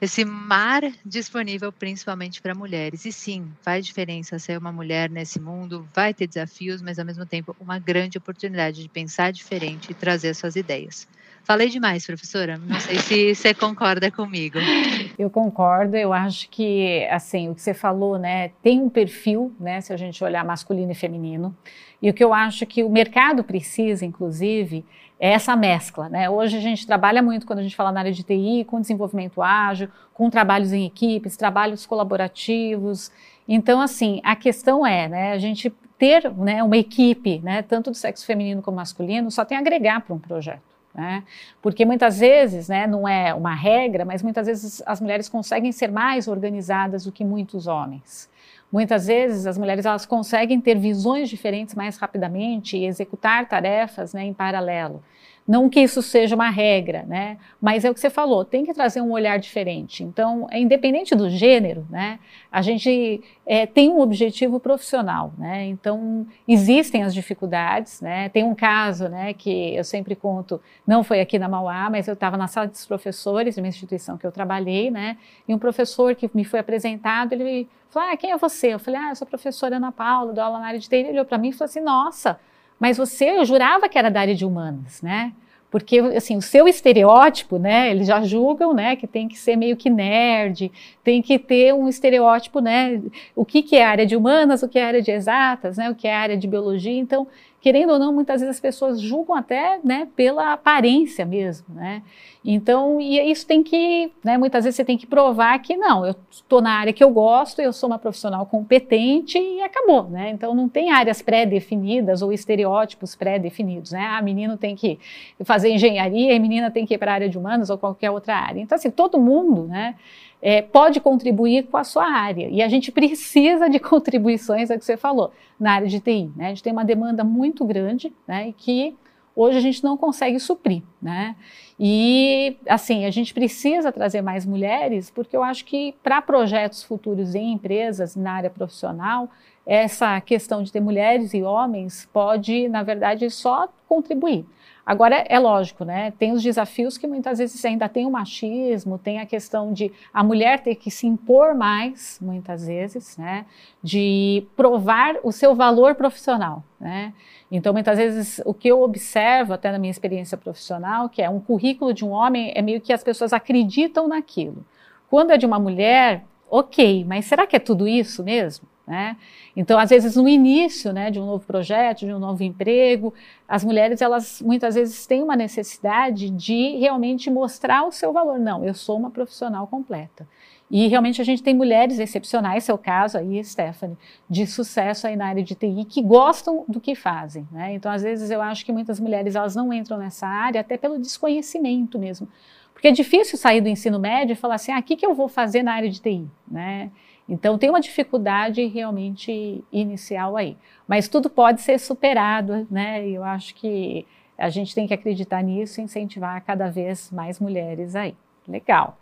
esse 0.00 0.24
mar 0.24 0.80
disponível 1.04 1.70
principalmente 1.70 2.40
para 2.40 2.54
mulheres. 2.54 3.04
E 3.04 3.12
sim, 3.12 3.46
faz 3.60 3.84
diferença 3.84 4.38
ser 4.38 4.58
uma 4.58 4.72
mulher 4.72 5.10
nesse 5.10 5.38
mundo, 5.38 5.86
vai 5.94 6.14
ter 6.14 6.26
desafios, 6.26 6.80
mas 6.80 6.98
ao 6.98 7.04
mesmo 7.04 7.26
tempo 7.26 7.54
uma 7.60 7.78
grande 7.78 8.16
oportunidade 8.16 8.82
de 8.82 8.88
pensar 8.88 9.30
diferente 9.30 9.90
e 9.90 9.94
trazer 9.94 10.34
suas 10.34 10.56
ideias. 10.56 11.06
Falei 11.44 11.68
demais, 11.68 12.06
professora. 12.06 12.56
Não 12.56 12.80
sei 12.80 12.98
se 13.00 13.34
você 13.34 13.52
concorda 13.52 14.10
comigo. 14.10 14.58
Eu 15.20 15.28
concordo. 15.28 15.98
Eu 15.98 16.14
acho 16.14 16.48
que, 16.48 17.06
assim, 17.10 17.50
o 17.50 17.54
que 17.54 17.60
você 17.60 17.74
falou, 17.74 18.18
né, 18.18 18.52
tem 18.62 18.80
um 18.80 18.88
perfil, 18.88 19.52
né, 19.60 19.78
se 19.82 19.92
a 19.92 19.96
gente 19.96 20.24
olhar 20.24 20.42
masculino 20.42 20.92
e 20.92 20.94
feminino. 20.94 21.54
E 22.00 22.08
o 22.08 22.14
que 22.14 22.24
eu 22.24 22.32
acho 22.32 22.64
que 22.64 22.82
o 22.82 22.88
mercado 22.88 23.44
precisa, 23.44 24.06
inclusive, 24.06 24.82
é 25.20 25.32
essa 25.32 25.54
mescla, 25.54 26.08
né? 26.08 26.30
Hoje 26.30 26.56
a 26.56 26.60
gente 26.60 26.86
trabalha 26.86 27.20
muito 27.20 27.46
quando 27.46 27.58
a 27.58 27.62
gente 27.62 27.76
fala 27.76 27.92
na 27.92 28.00
área 28.00 28.12
de 28.12 28.22
TI, 28.22 28.64
com 28.66 28.80
desenvolvimento 28.80 29.42
ágil, 29.42 29.90
com 30.14 30.30
trabalhos 30.30 30.72
em 30.72 30.86
equipes, 30.86 31.36
trabalhos 31.36 31.84
colaborativos. 31.84 33.12
Então, 33.46 33.78
assim, 33.82 34.22
a 34.24 34.34
questão 34.34 34.86
é, 34.86 35.06
né, 35.06 35.32
a 35.32 35.38
gente 35.38 35.68
ter 35.98 36.32
né, 36.32 36.62
uma 36.62 36.78
equipe, 36.78 37.40
né, 37.40 37.60
tanto 37.60 37.90
do 37.90 37.96
sexo 37.96 38.24
feminino 38.24 38.62
como 38.62 38.78
masculino, 38.78 39.30
só 39.30 39.44
tem 39.44 39.58
a 39.58 39.60
agregar 39.60 40.00
para 40.00 40.14
um 40.14 40.18
projeto. 40.18 40.69
Né? 40.94 41.22
Porque 41.62 41.84
muitas 41.84 42.18
vezes, 42.18 42.68
né, 42.68 42.86
não 42.86 43.06
é 43.06 43.32
uma 43.32 43.54
regra, 43.54 44.04
mas 44.04 44.22
muitas 44.22 44.46
vezes 44.46 44.82
as 44.84 45.00
mulheres 45.00 45.28
conseguem 45.28 45.70
ser 45.70 45.90
mais 45.90 46.26
organizadas 46.26 47.04
do 47.04 47.12
que 47.12 47.24
muitos 47.24 47.66
homens. 47.66 48.28
Muitas 48.72 49.06
vezes 49.06 49.46
as 49.46 49.58
mulheres 49.58 49.84
elas 49.84 50.06
conseguem 50.06 50.60
ter 50.60 50.76
visões 50.76 51.28
diferentes 51.28 51.74
mais 51.74 51.96
rapidamente 51.96 52.76
e 52.76 52.86
executar 52.86 53.48
tarefas 53.48 54.12
né, 54.12 54.24
em 54.24 54.32
paralelo. 54.34 55.02
Não 55.50 55.68
que 55.68 55.80
isso 55.80 56.00
seja 56.00 56.36
uma 56.36 56.48
regra, 56.48 57.02
né? 57.08 57.36
Mas 57.60 57.84
é 57.84 57.90
o 57.90 57.94
que 57.94 57.98
você 57.98 58.08
falou, 58.08 58.44
tem 58.44 58.64
que 58.64 58.72
trazer 58.72 59.00
um 59.00 59.10
olhar 59.10 59.36
diferente. 59.36 60.04
Então, 60.04 60.46
é 60.48 60.60
independente 60.60 61.12
do 61.12 61.28
gênero, 61.28 61.84
né? 61.90 62.20
A 62.52 62.62
gente 62.62 63.20
é, 63.44 63.66
tem 63.66 63.90
um 63.90 63.98
objetivo 63.98 64.60
profissional, 64.60 65.32
né? 65.36 65.64
Então, 65.64 66.24
existem 66.46 67.02
as 67.02 67.12
dificuldades, 67.12 68.00
né? 68.00 68.28
Tem 68.28 68.44
um 68.44 68.54
caso, 68.54 69.08
né, 69.08 69.34
que 69.34 69.74
eu 69.74 69.82
sempre 69.82 70.14
conto, 70.14 70.60
não 70.86 71.02
foi 71.02 71.20
aqui 71.20 71.36
na 71.36 71.48
Mauá, 71.48 71.90
mas 71.90 72.06
eu 72.06 72.14
estava 72.14 72.36
na 72.36 72.46
sala 72.46 72.68
dos 72.68 72.86
professores 72.86 73.56
de 73.56 73.60
uma 73.60 73.66
instituição 73.66 74.16
que 74.16 74.24
eu 74.24 74.30
trabalhei, 74.30 74.88
né? 74.88 75.16
E 75.48 75.52
um 75.52 75.58
professor 75.58 76.14
que 76.14 76.30
me 76.32 76.44
foi 76.44 76.60
apresentado, 76.60 77.32
ele 77.32 77.68
falou, 77.88 78.08
ah, 78.08 78.16
quem 78.16 78.30
é 78.30 78.36
você? 78.38 78.68
Eu 78.68 78.78
falei, 78.78 79.00
ah, 79.00 79.08
eu 79.08 79.16
sou 79.16 79.26
professora 79.26 79.78
Ana 79.78 79.90
Paula, 79.90 80.32
dou 80.32 80.44
aula 80.44 80.60
na 80.60 80.68
área 80.68 80.78
de 80.78 80.88
TI. 80.88 80.94
Ele 80.94 81.08
olhou 81.10 81.24
para 81.24 81.38
mim 81.38 81.48
e 81.48 81.52
falou 81.52 81.64
assim, 81.64 81.80
nossa, 81.80 82.38
mas 82.80 82.96
você, 82.96 83.38
eu 83.38 83.44
jurava 83.44 83.88
que 83.88 83.98
era 83.98 84.10
da 84.10 84.20
área 84.20 84.34
de 84.34 84.44
humanas, 84.44 85.02
né? 85.02 85.32
Porque, 85.70 86.00
assim, 86.00 86.36
o 86.36 86.42
seu 86.42 86.66
estereótipo, 86.66 87.56
né, 87.56 87.92
eles 87.92 88.08
já 88.08 88.20
julgam, 88.22 88.74
né, 88.74 88.96
que 88.96 89.06
tem 89.06 89.28
que 89.28 89.38
ser 89.38 89.54
meio 89.54 89.76
que 89.76 89.88
nerd, 89.88 90.72
tem 91.04 91.22
que 91.22 91.38
ter 91.38 91.72
um 91.72 91.88
estereótipo, 91.88 92.58
né, 92.58 93.00
o 93.36 93.44
que, 93.44 93.62
que 93.62 93.76
é 93.76 93.84
área 93.84 94.04
de 94.04 94.16
humanas, 94.16 94.64
o 94.64 94.68
que 94.68 94.80
é 94.80 94.84
área 94.84 95.00
de 95.00 95.12
exatas, 95.12 95.76
né, 95.76 95.88
o 95.88 95.94
que 95.94 96.08
é 96.08 96.14
área 96.16 96.36
de 96.36 96.48
biologia, 96.48 96.98
então, 96.98 97.28
querendo 97.60 97.92
ou 97.92 97.98
não, 97.98 98.12
muitas 98.12 98.40
vezes 98.40 98.56
as 98.56 98.60
pessoas 98.60 99.00
julgam 99.00 99.34
até, 99.34 99.78
né, 99.84 100.08
pela 100.16 100.52
aparência 100.52 101.24
mesmo, 101.24 101.74
né, 101.74 102.02
então, 102.42 102.98
e 102.98 103.20
isso 103.30 103.46
tem 103.46 103.62
que, 103.62 104.10
né, 104.24 104.38
muitas 104.38 104.64
vezes 104.64 104.76
você 104.76 104.84
tem 104.84 104.96
que 104.96 105.06
provar 105.06 105.58
que 105.58 105.76
não, 105.76 106.06
eu 106.06 106.14
estou 106.30 106.62
na 106.62 106.72
área 106.72 106.92
que 106.92 107.04
eu 107.04 107.10
gosto, 107.10 107.60
eu 107.60 107.70
sou 107.70 107.88
uma 107.90 107.98
profissional 107.98 108.46
competente 108.46 109.38
e 109.38 109.60
acabou, 109.60 110.04
né? 110.04 110.30
Então 110.30 110.54
não 110.54 110.66
tem 110.66 110.90
áreas 110.90 111.20
pré-definidas 111.20 112.22
ou 112.22 112.32
estereótipos 112.32 113.14
pré-definidos, 113.14 113.92
né? 113.92 114.06
Ah, 114.10 114.22
menino 114.22 114.56
tem 114.56 114.74
que 114.74 114.98
fazer 115.44 115.70
engenharia 115.70 116.32
e 116.32 116.38
menina 116.38 116.70
tem 116.70 116.86
que 116.86 116.94
ir 116.94 116.98
para 116.98 117.10
a 117.12 117.14
área 117.14 117.28
de 117.28 117.36
humanas 117.36 117.68
ou 117.68 117.76
qualquer 117.76 118.10
outra 118.10 118.36
área. 118.36 118.60
Então, 118.60 118.76
assim, 118.76 118.90
todo 118.90 119.20
mundo, 119.20 119.66
né? 119.66 119.96
É, 120.42 120.62
pode 120.62 121.00
contribuir 121.00 121.64
com 121.64 121.76
a 121.76 121.84
sua 121.84 122.06
área. 122.06 122.48
E 122.48 122.62
a 122.62 122.68
gente 122.68 122.90
precisa 122.90 123.68
de 123.68 123.78
contribuições, 123.80 124.70
é 124.70 124.76
o 124.76 124.78
que 124.78 124.84
você 124.84 124.96
falou, 124.96 125.32
na 125.58 125.72
área 125.72 125.88
de 125.88 126.00
TI. 126.00 126.30
Né? 126.34 126.46
A 126.46 126.48
gente 126.48 126.62
tem 126.62 126.72
uma 126.72 126.84
demanda 126.84 127.22
muito 127.22 127.64
grande 127.64 128.12
né, 128.26 128.48
e 128.48 128.52
que 128.52 128.96
hoje 129.34 129.58
a 129.58 129.60
gente 129.60 129.82
não 129.82 129.96
consegue 129.96 130.38
suprir, 130.38 130.82
né? 131.00 131.36
E 131.78 132.58
assim, 132.68 133.06
a 133.06 133.10
gente 133.10 133.32
precisa 133.32 133.90
trazer 133.90 134.20
mais 134.20 134.44
mulheres, 134.44 135.10
porque 135.10 135.34
eu 135.34 135.42
acho 135.42 135.64
que 135.64 135.94
para 136.02 136.20
projetos 136.20 136.82
futuros 136.82 137.34
em 137.34 137.52
empresas, 137.52 138.14
na 138.16 138.32
área 138.32 138.50
profissional, 138.50 139.30
essa 139.70 140.20
questão 140.20 140.64
de 140.64 140.72
ter 140.72 140.80
mulheres 140.80 141.32
e 141.32 141.44
homens 141.44 142.04
pode, 142.12 142.68
na 142.68 142.82
verdade, 142.82 143.30
só 143.30 143.68
contribuir. 143.88 144.44
Agora, 144.84 145.24
é 145.28 145.38
lógico, 145.38 145.84
né? 145.84 146.12
Tem 146.18 146.32
os 146.32 146.42
desafios 146.42 146.98
que 146.98 147.06
muitas 147.06 147.38
vezes 147.38 147.64
ainda 147.64 147.88
tem 147.88 148.04
o 148.04 148.10
machismo, 148.10 148.98
tem 148.98 149.20
a 149.20 149.26
questão 149.26 149.72
de 149.72 149.92
a 150.12 150.24
mulher 150.24 150.58
ter 150.58 150.74
que 150.74 150.90
se 150.90 151.06
impor 151.06 151.54
mais, 151.54 152.18
muitas 152.20 152.66
vezes, 152.66 153.16
né? 153.16 153.46
De 153.80 154.44
provar 154.56 155.14
o 155.22 155.30
seu 155.30 155.54
valor 155.54 155.94
profissional, 155.94 156.64
né? 156.80 157.14
Então, 157.48 157.72
muitas 157.72 157.96
vezes, 157.96 158.42
o 158.44 158.52
que 158.52 158.66
eu 158.66 158.82
observo, 158.82 159.52
até 159.52 159.70
na 159.70 159.78
minha 159.78 159.92
experiência 159.92 160.36
profissional, 160.36 161.08
que 161.08 161.22
é 161.22 161.30
um 161.30 161.38
currículo 161.38 161.94
de 161.94 162.04
um 162.04 162.10
homem, 162.10 162.52
é 162.56 162.60
meio 162.60 162.80
que 162.80 162.92
as 162.92 163.04
pessoas 163.04 163.32
acreditam 163.32 164.08
naquilo. 164.08 164.64
Quando 165.08 165.30
é 165.30 165.36
de 165.36 165.46
uma 165.46 165.60
mulher, 165.60 166.24
ok, 166.50 167.04
mas 167.04 167.26
será 167.26 167.46
que 167.46 167.54
é 167.54 167.60
tudo 167.60 167.86
isso 167.86 168.24
mesmo? 168.24 168.66
Né? 168.90 169.16
Então, 169.54 169.78
às 169.78 169.88
vezes, 169.90 170.16
no 170.16 170.28
início 170.28 170.92
né, 170.92 171.12
de 171.12 171.20
um 171.20 171.24
novo 171.24 171.46
projeto, 171.46 172.00
de 172.00 172.12
um 172.12 172.18
novo 172.18 172.42
emprego, 172.42 173.14
as 173.46 173.62
mulheres, 173.62 174.02
elas 174.02 174.42
muitas 174.42 174.74
vezes 174.74 175.06
têm 175.06 175.22
uma 175.22 175.36
necessidade 175.36 176.28
de 176.28 176.76
realmente 176.76 177.30
mostrar 177.30 177.86
o 177.86 177.92
seu 177.92 178.12
valor. 178.12 178.40
Não, 178.40 178.64
eu 178.64 178.74
sou 178.74 178.98
uma 178.98 179.08
profissional 179.08 179.64
completa. 179.68 180.26
E 180.68 180.88
realmente 180.88 181.22
a 181.22 181.24
gente 181.24 181.40
tem 181.40 181.54
mulheres 181.54 182.00
excepcionais, 182.00 182.64
seu 182.64 182.76
caso 182.76 183.16
aí, 183.16 183.44
Stephanie, 183.44 183.96
de 184.28 184.44
sucesso 184.44 185.06
aí 185.06 185.14
na 185.14 185.28
área 185.28 185.42
de 185.44 185.54
TI, 185.54 185.86
que 185.88 186.02
gostam 186.02 186.64
do 186.66 186.80
que 186.80 186.96
fazem. 186.96 187.46
Né? 187.52 187.74
Então, 187.74 187.92
às 187.92 188.02
vezes, 188.02 188.28
eu 188.28 188.42
acho 188.42 188.66
que 188.66 188.72
muitas 188.72 188.98
mulheres 188.98 189.36
elas 189.36 189.54
não 189.54 189.72
entram 189.72 189.98
nessa 189.98 190.26
área 190.26 190.60
até 190.62 190.76
pelo 190.76 190.98
desconhecimento 190.98 191.96
mesmo. 191.96 192.26
Porque 192.72 192.88
é 192.88 192.92
difícil 192.92 193.38
sair 193.38 193.60
do 193.60 193.68
ensino 193.68 194.00
médio 194.00 194.32
e 194.32 194.36
falar 194.36 194.56
assim, 194.56 194.72
ah, 194.72 194.80
o 194.80 194.82
que, 194.82 194.96
que 194.96 195.06
eu 195.06 195.14
vou 195.14 195.28
fazer 195.28 195.62
na 195.62 195.74
área 195.74 195.88
de 195.88 196.00
TI? 196.00 196.26
Né? 196.50 196.90
Então 197.30 197.56
tem 197.56 197.70
uma 197.70 197.80
dificuldade 197.80 198.66
realmente 198.66 199.62
inicial 199.72 200.36
aí, 200.36 200.56
mas 200.86 201.06
tudo 201.06 201.30
pode 201.30 201.60
ser 201.60 201.78
superado, 201.78 202.66
né? 202.68 203.08
Eu 203.08 203.22
acho 203.22 203.54
que 203.54 204.04
a 204.36 204.48
gente 204.48 204.74
tem 204.74 204.86
que 204.86 204.92
acreditar 204.92 205.40
nisso 205.40 205.80
e 205.80 205.84
incentivar 205.84 206.42
cada 206.44 206.68
vez 206.68 207.08
mais 207.12 207.38
mulheres 207.38 207.94
aí. 207.94 208.16
Legal. 208.48 208.98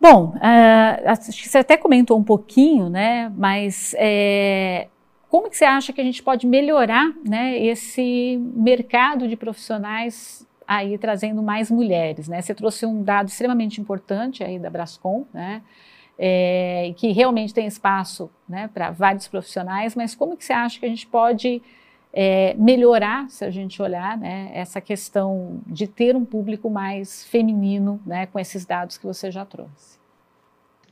Bom, 0.00 0.34
uh, 0.34 1.08
acho 1.10 1.30
que 1.30 1.48
você 1.48 1.58
até 1.58 1.76
comentou 1.76 2.18
um 2.18 2.24
pouquinho, 2.24 2.88
né? 2.88 3.30
Mas 3.36 3.94
é, 3.98 4.88
como 5.28 5.48
que 5.48 5.56
você 5.56 5.64
acha 5.64 5.92
que 5.92 6.00
a 6.00 6.04
gente 6.04 6.22
pode 6.24 6.44
melhorar, 6.44 7.12
né? 7.24 7.56
Esse 7.56 8.36
mercado 8.56 9.28
de 9.28 9.36
profissionais 9.36 10.44
aí 10.66 10.98
trazendo 10.98 11.42
mais 11.42 11.70
mulheres, 11.70 12.26
né? 12.26 12.40
Você 12.40 12.54
trouxe 12.54 12.84
um 12.84 13.02
dado 13.02 13.28
extremamente 13.28 13.80
importante 13.80 14.42
aí 14.42 14.58
da 14.58 14.70
Brascom, 14.70 15.26
né? 15.32 15.62
É, 16.22 16.92
que 16.98 17.12
realmente 17.12 17.54
tem 17.54 17.66
espaço 17.66 18.30
né, 18.46 18.68
para 18.68 18.90
vários 18.90 19.26
profissionais, 19.26 19.94
mas 19.94 20.14
como 20.14 20.36
que 20.36 20.44
você 20.44 20.52
acha 20.52 20.78
que 20.78 20.84
a 20.84 20.88
gente 20.88 21.06
pode 21.06 21.62
é, 22.12 22.52
melhorar, 22.58 23.30
se 23.30 23.42
a 23.42 23.50
gente 23.50 23.80
olhar, 23.80 24.18
né, 24.18 24.50
essa 24.52 24.82
questão 24.82 25.62
de 25.66 25.86
ter 25.86 26.14
um 26.14 26.24
público 26.26 26.68
mais 26.68 27.24
feminino 27.24 27.98
né, 28.04 28.26
com 28.26 28.38
esses 28.38 28.66
dados 28.66 28.98
que 28.98 29.06
você 29.06 29.30
já 29.30 29.46
trouxe? 29.46 29.98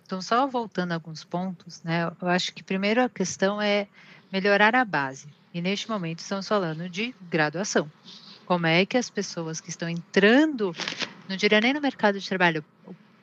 Então, 0.07 0.23
só 0.23 0.47
voltando 0.47 0.93
a 0.93 0.95
alguns 0.95 1.25
pontos, 1.25 1.83
né, 1.83 2.11
eu 2.23 2.29
acho 2.29 2.55
que 2.55 2.63
primeiro 2.63 3.03
a 3.03 3.09
questão 3.11 3.61
é 3.61 3.87
melhorar 4.33 4.75
a 4.75 4.83
base. 4.83 5.29
E 5.53 5.61
neste 5.61 5.91
momento 5.91 6.21
estamos 6.21 6.49
falando 6.49 6.89
de 6.89 7.15
graduação. 7.29 7.91
Como 8.47 8.67
é 8.67 8.87
que 8.87 8.97
as 8.97 9.11
pessoas 9.11 9.61
que 9.61 9.69
estão 9.69 9.91
entrando, 9.91 10.75
não 11.29 11.37
diria 11.37 11.61
nem 11.61 11.75
no 11.75 11.83
mercado 11.83 12.19
de 12.19 12.27
trabalho, 12.27 12.65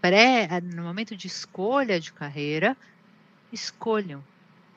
pré, 0.05 0.47
eh, 0.51 0.61
no 0.61 0.83
momento 0.83 1.15
de 1.15 1.25
escolha 1.25 1.99
de 1.99 2.13
carreira, 2.13 2.77
escolham. 3.51 4.23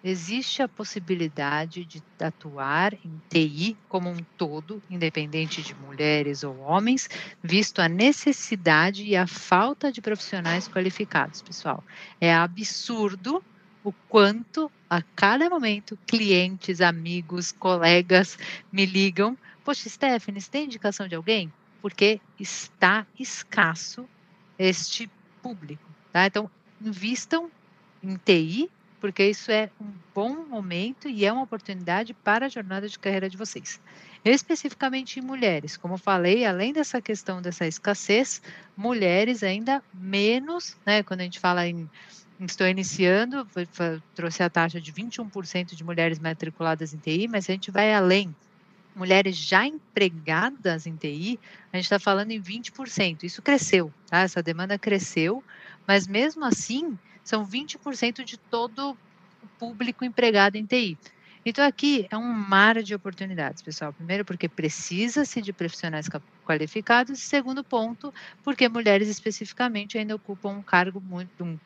Existe 0.02 0.62
a 0.62 0.68
possibilidade 0.68 1.84
de 1.84 2.02
atuar 2.20 2.94
em 2.94 3.20
TI 3.28 3.76
como 3.88 4.08
um 4.08 4.24
todo, 4.38 4.82
independente 4.88 5.60
de 5.60 5.74
mulheres 5.74 6.44
ou 6.44 6.56
homens, 6.60 7.08
visto 7.42 7.80
a 7.80 7.88
necessidade 7.88 9.04
e 9.04 9.16
a 9.16 9.26
falta 9.26 9.92
de 9.92 10.00
profissionais 10.00 10.66
qualificados, 10.66 11.42
pessoal. 11.42 11.84
É 12.18 12.32
absurdo 12.32 13.44
o 13.84 13.92
quanto 14.08 14.72
a 14.88 15.02
cada 15.14 15.50
momento 15.50 15.98
clientes, 16.06 16.80
amigos, 16.80 17.52
colegas 17.52 18.38
me 18.72 18.86
ligam. 18.86 19.36
Poxa, 19.62 19.90
Stephanie, 19.90 20.40
você 20.40 20.50
tem 20.50 20.64
indicação 20.64 21.06
de 21.06 21.16
alguém? 21.16 21.52
Porque 21.82 22.22
está 22.38 23.06
escasso 23.18 24.08
este 24.58 25.08
público. 25.42 25.82
Tá? 26.12 26.26
Então, 26.26 26.50
invistam 26.80 27.50
em 28.02 28.16
TI, 28.16 28.70
porque 29.00 29.24
isso 29.24 29.50
é 29.50 29.70
um 29.80 29.92
bom 30.14 30.44
momento 30.46 31.08
e 31.08 31.24
é 31.24 31.32
uma 31.32 31.42
oportunidade 31.42 32.12
para 32.12 32.46
a 32.46 32.48
jornada 32.48 32.88
de 32.88 32.98
carreira 32.98 33.28
de 33.28 33.36
vocês. 33.36 33.80
Especificamente 34.24 35.20
em 35.20 35.22
mulheres, 35.22 35.76
como 35.76 35.96
falei, 35.96 36.44
além 36.44 36.72
dessa 36.72 37.00
questão 37.00 37.40
dessa 37.40 37.66
escassez, 37.66 38.42
mulheres 38.76 39.42
ainda 39.42 39.82
menos, 39.94 40.76
né, 40.84 41.02
quando 41.02 41.20
a 41.20 41.24
gente 41.24 41.38
fala 41.38 41.66
em 41.66 41.88
estou 42.40 42.68
iniciando, 42.68 43.46
trouxe 44.14 44.42
a 44.44 44.50
taxa 44.50 44.80
de 44.80 44.92
21% 44.92 45.74
de 45.74 45.82
mulheres 45.82 46.20
matriculadas 46.20 46.94
em 46.94 46.98
TI, 46.98 47.26
mas 47.26 47.48
a 47.48 47.52
gente 47.52 47.70
vai 47.70 47.92
além 47.92 48.34
mulheres 48.98 49.36
já 49.36 49.64
empregadas 49.64 50.86
em 50.86 50.96
TI, 50.96 51.38
a 51.72 51.76
gente 51.76 51.84
está 51.84 52.00
falando 52.00 52.32
em 52.32 52.42
20%. 52.42 53.22
Isso 53.22 53.40
cresceu, 53.40 53.92
tá? 54.08 54.18
Essa 54.18 54.42
demanda 54.42 54.76
cresceu, 54.76 55.42
mas 55.86 56.08
mesmo 56.08 56.44
assim, 56.44 56.98
são 57.22 57.46
20% 57.46 58.24
de 58.24 58.36
todo 58.36 58.98
o 59.42 59.46
público 59.58 60.04
empregado 60.04 60.56
em 60.56 60.66
TI. 60.66 60.98
Então, 61.46 61.64
aqui 61.64 62.06
é 62.10 62.16
um 62.16 62.30
mar 62.30 62.82
de 62.82 62.94
oportunidades, 62.94 63.62
pessoal. 63.62 63.92
Primeiro, 63.92 64.24
porque 64.24 64.48
precisa-se 64.48 65.40
de 65.40 65.52
profissionais 65.52 66.06
qualificados. 66.44 67.18
E 67.18 67.22
segundo 67.22 67.62
ponto, 67.64 68.12
porque 68.42 68.68
mulheres 68.68 69.08
especificamente 69.08 69.96
ainda 69.96 70.16
ocupam 70.16 70.50
um 70.50 70.62
cargo 70.62 71.00
muito, 71.00 71.44
um, 71.44 71.58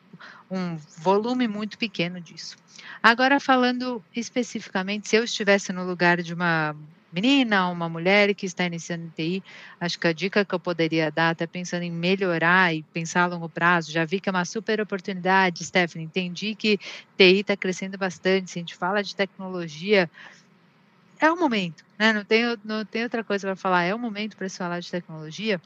um 0.49 0.77
volume 0.99 1.47
muito 1.47 1.77
pequeno 1.77 2.21
disso. 2.21 2.55
Agora, 3.01 3.39
falando 3.39 4.01
especificamente, 4.15 5.09
se 5.09 5.15
eu 5.15 5.23
estivesse 5.23 5.73
no 5.73 5.85
lugar 5.85 6.21
de 6.21 6.33
uma 6.33 6.75
menina, 7.13 7.69
uma 7.69 7.87
mulher 7.87 8.33
que 8.33 8.45
está 8.45 8.65
iniciando 8.65 9.11
TI, 9.15 9.43
acho 9.79 9.99
que 9.99 10.07
a 10.07 10.13
dica 10.13 10.43
que 10.43 10.55
eu 10.55 10.59
poderia 10.59 11.11
dar, 11.11 11.29
até 11.29 11.45
pensando 11.45 11.83
em 11.83 11.91
melhorar 11.91 12.73
e 12.73 12.83
pensar 12.83 13.23
a 13.23 13.27
longo 13.27 13.47
prazo, 13.47 13.91
já 13.91 14.03
vi 14.03 14.19
que 14.19 14.29
é 14.29 14.31
uma 14.31 14.45
super 14.45 14.81
oportunidade, 14.81 15.63
Stephanie, 15.63 16.05
entendi 16.05 16.55
que 16.55 16.77
TI 17.17 17.41
está 17.41 17.55
crescendo 17.55 17.97
bastante, 17.97 18.49
se 18.51 18.59
a 18.59 18.61
gente 18.61 18.75
fala 18.75 19.03
de 19.03 19.15
tecnologia, 19.15 20.09
é 21.19 21.31
o 21.31 21.37
momento, 21.37 21.85
né? 21.97 22.11
Não 22.11 22.25
tem, 22.25 22.43
não 22.63 22.85
tem 22.85 23.03
outra 23.03 23.23
coisa 23.23 23.47
para 23.47 23.55
falar, 23.55 23.83
é 23.83 23.95
o 23.95 23.99
momento 23.99 24.35
para 24.35 24.49
se 24.49 24.57
falar 24.57 24.79
de 24.79 24.89
tecnologia. 24.89 25.61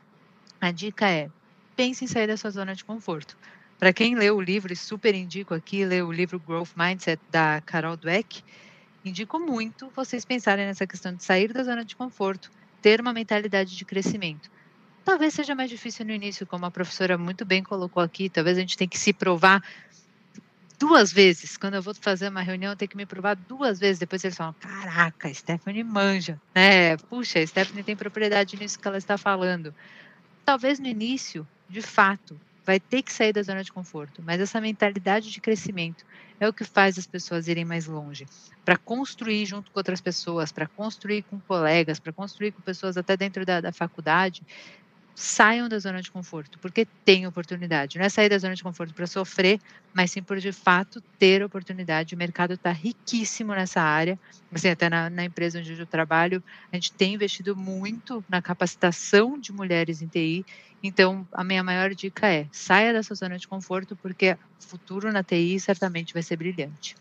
A 0.60 0.72
dica 0.72 1.10
é, 1.10 1.30
pense 1.76 2.04
em 2.04 2.08
sair 2.08 2.28
da 2.28 2.38
sua 2.38 2.52
zona 2.52 2.76
de 2.76 2.84
conforto. 2.84 3.38
Para 3.80 3.94
quem 3.94 4.16
leu 4.16 4.38
o 4.38 4.42
livro, 4.42 4.76
super 4.76 5.14
indico 5.16 5.54
aqui, 5.54 5.86
ler 5.86 6.04
o 6.04 6.12
livro 6.12 6.40
Growth 6.40 6.72
Mindset 6.76 7.22
da 7.30 7.62
Carol 7.62 7.96
Dweck, 7.96 8.44
indico 9.08 9.40
muito 9.40 9.92
vocês 9.96 10.24
pensarem 10.26 10.66
nessa 10.66 10.86
questão 10.86 11.14
de 11.14 11.24
sair 11.24 11.52
da 11.52 11.64
zona 11.64 11.84
de 11.84 11.96
conforto, 11.96 12.52
ter 12.82 13.02
uma 13.02 13.14
mentalidade 13.14 13.76
de 13.76 13.86
crescimento. 13.86 14.50
Talvez 15.04 15.34
seja 15.34 15.56
mais 15.56 15.70
difícil 15.70 16.06
no 16.06 16.12
início, 16.12 16.46
como 16.46 16.66
a 16.66 16.72
professora 16.72 17.18
muito 17.18 17.46
bem 17.46 17.64
colocou 17.64 18.04
aqui, 18.04 18.30
talvez 18.30 18.58
a 18.58 18.62
gente 18.62 18.78
tenha 18.78 18.88
que 18.88 19.00
se 19.00 19.14
provar 19.14 19.64
duas 20.78 21.12
vezes. 21.12 21.58
Quando 21.58 21.76
eu 21.76 21.82
vou 21.82 21.94
fazer 21.94 22.30
uma 22.30 22.42
reunião, 22.42 22.72
eu 22.72 22.76
tenho 22.76 22.90
que 22.90 22.98
me 22.98 23.06
provar 23.06 23.36
duas 23.36 23.80
vezes. 23.80 24.00
Depois 24.00 24.24
eles 24.24 24.38
falam: 24.38 24.54
Caraca, 24.60 25.34
Stephanie 25.34 25.84
manja, 25.84 26.40
né? 26.54 26.98
Puxa, 26.98 27.46
Stephanie 27.46 27.84
tem 27.84 27.96
propriedade 27.96 28.58
nisso 28.58 28.80
que 28.80 28.88
ela 28.88 28.98
está 28.98 29.18
falando. 29.18 29.74
Talvez 30.46 30.80
no 30.80 30.88
início, 30.88 31.48
de 31.70 31.82
fato, 31.82 32.40
vai 32.68 32.82
ter 32.82 33.02
que 33.02 33.14
sair 33.14 33.32
da 33.32 33.42
zona 33.42 33.64
de 33.64 33.72
conforto, 33.72 34.22
mas 34.22 34.42
essa 34.42 34.60
mentalidade 34.60 35.32
de 35.32 35.40
crescimento 35.40 36.06
é 36.38 36.50
o 36.50 36.52
que 36.52 36.66
faz 36.66 37.00
as 37.00 37.08
pessoas 37.08 37.48
irem 37.48 37.64
mais 37.64 37.88
longe, 37.88 38.28
para 38.66 38.76
construir 38.76 39.46
junto 39.46 39.72
com 39.72 39.80
outras 39.80 40.02
pessoas, 40.02 40.52
para 40.52 40.68
construir 40.68 41.24
com 41.24 41.40
colegas, 41.40 41.98
para 41.98 42.12
construir 42.12 42.52
com 42.52 42.62
pessoas 42.62 42.98
até 42.98 43.16
dentro 43.16 43.46
da, 43.46 43.62
da 43.62 43.72
faculdade, 43.72 44.44
saiam 45.20 45.68
da 45.68 45.80
zona 45.80 46.00
de 46.00 46.12
conforto, 46.12 46.60
porque 46.60 46.86
tem 47.04 47.26
oportunidade. 47.26 47.98
Não 47.98 48.06
é 48.06 48.10
sair 48.10 48.30
da 48.30 48.38
zona 48.38 48.54
de 48.54 48.62
conforto 48.62 48.94
para 48.94 49.08
sofrer, 49.08 49.60
mas 49.92 50.12
sim 50.12 50.22
por 50.22 50.38
de 50.38 50.52
fato 50.52 51.02
ter 51.18 51.44
oportunidade. 51.44 52.14
O 52.14 52.18
mercado 52.18 52.54
está 52.54 52.72
riquíssimo 52.72 53.52
nessa 53.56 53.82
área. 53.82 54.20
Assim, 54.52 54.70
até 54.70 54.88
na, 54.88 55.10
na, 55.10 55.26
empresa 55.26 55.58
onde 55.58 55.74
eu 55.74 55.88
trabalho, 55.88 56.44
a 56.72 56.76
gente 56.76 56.94
tem 56.94 57.16
investido 57.16 57.56
muito 57.56 58.24
na 58.30 58.44
capacitação 58.44 59.40
de 59.40 59.52
mulheres 59.52 60.04
em 60.04 60.08
TI. 60.08 60.46
Então, 60.84 61.28
a 61.32 61.44
minha 61.44 61.64
maior 61.64 61.96
dica 61.96 62.28
é 62.28 62.46
saia 62.52 62.94
da 62.94 63.02
sua 63.02 63.16
zona 63.16 63.40
de 63.40 63.48
conforto, 63.48 63.96
porque 63.96 64.34
o 64.34 64.64
futuro 64.64 65.12
na 65.12 65.24
TI 65.24 65.60
certamente 65.60 66.14
vai 66.14 66.22
ser 66.22 66.38
brilhante. 66.38 66.96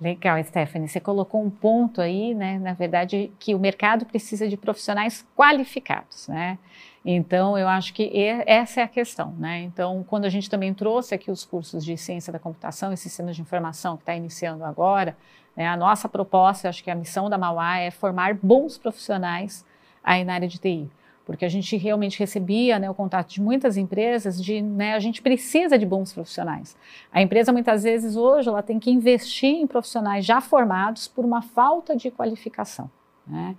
Legal, 0.00 0.42
Stephanie. 0.44 0.88
Você 0.88 1.00
colocou 1.00 1.42
um 1.42 1.50
ponto 1.50 2.00
aí, 2.00 2.32
né? 2.32 2.58
Na 2.58 2.72
verdade, 2.72 3.32
que 3.38 3.52
o 3.54 3.58
mercado 3.58 4.06
precisa 4.06 4.48
de 4.48 4.56
profissionais 4.56 5.26
qualificados, 5.36 6.28
né? 6.28 6.56
Então, 7.04 7.58
eu 7.58 7.66
acho 7.66 7.92
que 7.92 8.10
essa 8.46 8.80
é 8.80 8.84
a 8.84 8.88
questão, 8.88 9.32
né? 9.38 9.62
Então, 9.62 10.04
quando 10.06 10.24
a 10.24 10.28
gente 10.28 10.48
também 10.48 10.72
trouxe 10.72 11.14
aqui 11.14 11.30
os 11.30 11.44
cursos 11.44 11.84
de 11.84 11.96
ciência 11.96 12.32
da 12.32 12.38
computação 12.38 12.92
e 12.92 12.96
sistemas 12.96 13.34
de 13.34 13.42
informação 13.42 13.96
que 13.96 14.02
está 14.02 14.14
iniciando 14.14 14.64
agora, 14.64 15.16
né, 15.56 15.66
a 15.66 15.76
nossa 15.76 16.08
proposta, 16.08 16.68
acho 16.68 16.84
que 16.84 16.90
a 16.90 16.94
missão 16.94 17.28
da 17.28 17.36
Mauá 17.36 17.78
é 17.78 17.90
formar 17.90 18.34
bons 18.34 18.78
profissionais 18.78 19.64
aí 20.04 20.24
na 20.24 20.34
área 20.34 20.46
de 20.46 20.58
TI 20.58 20.88
porque 21.28 21.44
a 21.44 21.48
gente 21.48 21.76
realmente 21.76 22.18
recebia 22.18 22.78
né, 22.78 22.88
o 22.88 22.94
contato 22.94 23.28
de 23.28 23.42
muitas 23.42 23.76
empresas 23.76 24.42
de 24.42 24.62
né, 24.62 24.94
a 24.94 24.98
gente 24.98 25.20
precisa 25.20 25.78
de 25.78 25.84
bons 25.84 26.10
profissionais. 26.10 26.74
A 27.12 27.20
empresa 27.20 27.52
muitas 27.52 27.82
vezes 27.82 28.16
hoje 28.16 28.48
ela 28.48 28.62
tem 28.62 28.78
que 28.78 28.90
investir 28.90 29.50
em 29.50 29.66
profissionais 29.66 30.24
já 30.24 30.40
formados 30.40 31.06
por 31.06 31.26
uma 31.26 31.42
falta 31.42 31.94
de 31.94 32.10
qualificação. 32.10 32.90
Né? 33.26 33.54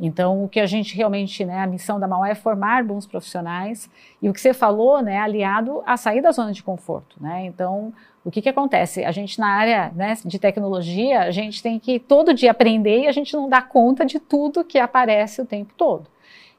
Então, 0.00 0.42
o 0.42 0.48
que 0.48 0.58
a 0.58 0.64
gente 0.64 0.96
realmente, 0.96 1.44
né, 1.44 1.58
a 1.58 1.66
missão 1.66 2.00
da 2.00 2.08
Mauá 2.08 2.30
é 2.30 2.34
formar 2.34 2.82
bons 2.84 3.04
profissionais, 3.04 3.90
e 4.22 4.30
o 4.30 4.32
que 4.32 4.40
você 4.40 4.54
falou, 4.54 5.02
né, 5.02 5.18
aliado 5.18 5.82
a 5.84 5.98
sair 5.98 6.22
da 6.22 6.32
zona 6.32 6.52
de 6.52 6.62
conforto, 6.62 7.22
né, 7.22 7.44
então, 7.44 7.92
o 8.24 8.30
que 8.30 8.40
que 8.40 8.48
acontece? 8.48 9.04
A 9.04 9.12
gente 9.12 9.38
na 9.38 9.48
área 9.48 9.92
né, 9.94 10.14
de 10.24 10.38
tecnologia, 10.38 11.20
a 11.20 11.30
gente 11.30 11.62
tem 11.62 11.78
que 11.78 11.98
todo 11.98 12.32
dia 12.32 12.50
aprender 12.50 13.00
e 13.00 13.08
a 13.08 13.12
gente 13.12 13.34
não 13.34 13.46
dá 13.46 13.60
conta 13.60 14.06
de 14.06 14.18
tudo 14.18 14.64
que 14.64 14.78
aparece 14.78 15.42
o 15.42 15.44
tempo 15.44 15.74
todo. 15.76 16.08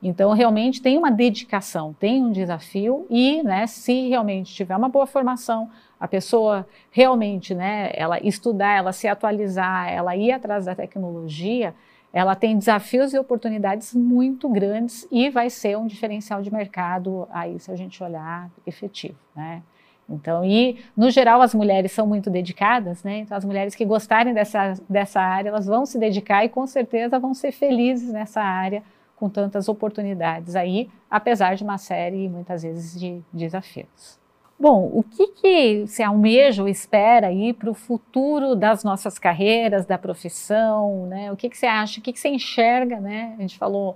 Então, 0.02 0.34
realmente 0.34 0.82
tem 0.82 0.98
uma 0.98 1.12
dedicação, 1.12 1.94
tem 1.94 2.24
um 2.24 2.32
desafio 2.32 3.06
e, 3.10 3.44
né, 3.44 3.68
se 3.68 4.10
realmente 4.10 4.54
tiver 4.54 4.76
uma 4.76 4.90
boa 4.90 5.06
formação, 5.06 5.70
a 6.00 6.08
pessoa 6.08 6.68
realmente, 6.90 7.54
né, 7.54 7.92
ela 7.94 8.20
estudar, 8.20 8.76
ela 8.78 8.92
se 8.92 9.08
atualizar, 9.08 9.92
ela 9.92 10.16
ir 10.16 10.32
atrás 10.32 10.66
da 10.66 10.74
tecnologia, 10.74 11.76
ela 12.12 12.36
tem 12.36 12.58
desafios 12.58 13.14
e 13.14 13.20
oportunidades 13.20 13.94
muito 13.94 14.50
grandes 14.50 15.08
e 15.12 15.30
vai 15.30 15.50
ser 15.50 15.78
um 15.78 15.86
diferencial 15.86 16.42
de 16.42 16.52
mercado 16.52 17.28
aí 17.32 17.60
se 17.60 17.72
a 17.72 17.76
gente 17.76 18.04
olhar 18.04 18.50
efetivo, 18.66 19.16
né? 19.36 19.62
Então, 20.10 20.44
e 20.44 20.78
no 20.98 21.10
geral 21.10 21.42
as 21.42 21.54
mulheres 21.54 21.94
são 21.94 22.06
muito 22.06 22.30
dedicadas, 22.30 23.02
né? 23.02 23.20
Então 23.20 23.38
as 23.38 23.46
mulheres 23.46 23.76
que 23.76 23.86
gostarem 23.86 24.34
dessa, 24.34 24.74
dessa 24.90 25.22
área, 25.22 25.50
elas 25.50 25.68
vão 25.68 25.86
se 25.86 25.98
dedicar 25.98 26.44
e 26.44 26.50
com 26.50 26.68
certeza 26.68 27.18
vão 27.18 27.34
ser 27.34 27.54
felizes 27.54 28.12
nessa 28.12 28.42
área 28.42 28.84
com 29.22 29.30
tantas 29.30 29.70
oportunidades 29.70 30.56
aí, 30.56 30.90
apesar 31.08 31.56
de 31.56 31.64
uma 31.64 31.78
série, 31.78 32.28
muitas 32.28 32.64
vezes, 32.64 33.00
de 33.00 33.22
desafios. 33.32 34.20
Bom, 34.60 34.90
o 34.92 35.04
que, 35.04 35.28
que 35.28 35.86
se 35.86 36.02
almeja 36.02 36.64
ou 36.64 36.68
espera 36.68 37.28
aí 37.28 37.54
para 37.54 37.70
o 37.70 37.74
futuro 37.76 38.56
das 38.56 38.84
nossas 38.84 39.20
carreiras, 39.20 39.86
da 39.86 40.00
profissão, 40.00 41.06
né? 41.06 41.32
O 41.32 41.38
que, 41.38 41.50
que 41.50 41.58
você 41.58 41.68
acha, 41.68 42.00
o 42.00 42.04
que, 42.04 42.12
que 42.12 42.20
você 42.20 42.30
enxerga, 42.30 43.00
né? 43.00 43.36
A 43.38 43.42
gente 43.42 43.60
falou 43.60 43.96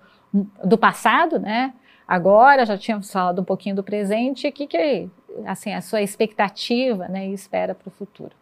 do 0.64 0.78
passado, 0.78 1.40
né? 1.40 1.74
Agora 2.08 2.64
já 2.64 2.78
tínhamos 2.78 3.12
falado 3.12 3.42
um 3.42 3.46
pouquinho 3.46 3.76
do 3.76 3.84
presente. 3.84 4.48
O 4.48 4.52
que, 4.52 4.68
que 4.68 5.10
assim, 5.48 5.74
a 5.74 5.82
sua 5.82 6.04
expectativa 6.04 7.08
né, 7.08 7.28
e 7.30 7.34
espera 7.34 7.74
para 7.74 7.88
o 7.88 7.92
futuro? 7.92 8.36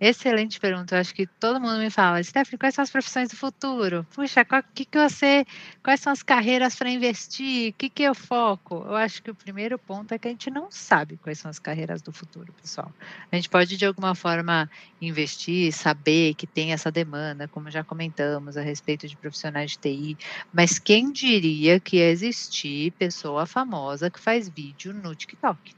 Excelente 0.00 0.58
pergunta. 0.58 0.94
Eu 0.94 1.00
acho 1.00 1.14
que 1.14 1.26
todo 1.26 1.60
mundo 1.60 1.78
me 1.78 1.90
fala, 1.90 2.22
Stephanie, 2.22 2.56
quais 2.56 2.74
são 2.74 2.82
as 2.82 2.90
profissões 2.90 3.28
do 3.28 3.36
futuro? 3.36 4.06
Puxa, 4.14 4.42
qual, 4.46 4.62
que, 4.74 4.86
que 4.86 4.98
você, 4.98 5.44
quais 5.84 6.00
são 6.00 6.10
as 6.10 6.22
carreiras 6.22 6.74
para 6.74 6.88
investir? 6.88 7.70
O 7.70 7.74
que, 7.74 7.90
que 7.90 8.02
eu 8.04 8.14
foco? 8.14 8.76
Eu 8.76 8.96
acho 8.96 9.22
que 9.22 9.30
o 9.30 9.34
primeiro 9.34 9.78
ponto 9.78 10.14
é 10.14 10.18
que 10.18 10.26
a 10.26 10.30
gente 10.30 10.50
não 10.50 10.70
sabe 10.70 11.18
quais 11.18 11.38
são 11.38 11.50
as 11.50 11.58
carreiras 11.58 12.00
do 12.00 12.12
futuro, 12.12 12.50
pessoal. 12.62 12.90
A 13.30 13.36
gente 13.36 13.50
pode, 13.50 13.76
de 13.76 13.84
alguma 13.84 14.14
forma, 14.14 14.70
investir, 15.02 15.70
saber 15.70 16.32
que 16.32 16.46
tem 16.46 16.72
essa 16.72 16.90
demanda, 16.90 17.46
como 17.46 17.70
já 17.70 17.84
comentamos, 17.84 18.56
a 18.56 18.62
respeito 18.62 19.06
de 19.06 19.18
profissionais 19.18 19.72
de 19.72 19.78
TI, 19.80 20.16
mas 20.50 20.78
quem 20.78 21.12
diria 21.12 21.78
que 21.78 21.98
ia 21.98 22.10
existir 22.10 22.90
pessoa 22.92 23.44
famosa 23.44 24.08
que 24.08 24.18
faz 24.18 24.48
vídeo 24.48 24.94
no 24.94 25.14
TikTok? 25.14 25.74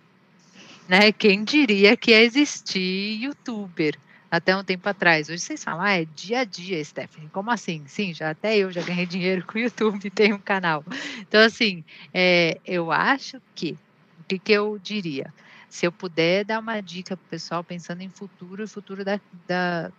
Né? 0.88 1.11
Quem 1.11 1.42
diria 1.42 1.96
que 1.96 2.12
ia 2.12 2.22
existir 2.22 3.20
youtuber? 3.20 3.98
Até 4.32 4.56
um 4.56 4.64
tempo 4.64 4.88
atrás. 4.88 5.28
Hoje 5.28 5.40
vocês 5.40 5.62
falam, 5.62 5.82
ah, 5.82 5.92
é 5.92 6.06
dia 6.06 6.40
a 6.40 6.44
dia, 6.44 6.82
Stephanie. 6.82 7.28
Como 7.28 7.50
assim? 7.50 7.86
Sim, 7.86 8.14
já 8.14 8.30
até 8.30 8.56
eu 8.56 8.72
já 8.72 8.80
ganhei 8.80 9.04
dinheiro 9.06 9.44
com 9.46 9.58
o 9.58 9.60
YouTube, 9.60 10.08
tenho 10.08 10.36
um 10.36 10.40
canal. 10.40 10.82
Então, 11.18 11.42
assim, 11.42 11.84
é, 12.14 12.58
eu 12.64 12.90
acho 12.90 13.42
que, 13.54 13.72
o 14.18 14.24
que, 14.26 14.38
que 14.38 14.52
eu 14.52 14.78
diria? 14.78 15.32
Se 15.68 15.86
eu 15.86 15.92
puder 15.92 16.46
dar 16.46 16.60
uma 16.60 16.80
dica 16.80 17.14
para 17.14 17.26
o 17.26 17.28
pessoal 17.28 17.62
pensando 17.62 18.00
em 18.00 18.08
futuro 18.08 18.64
e 18.64 18.66
futuro 18.66 19.04
da, 19.04 19.20
da, 19.46 19.92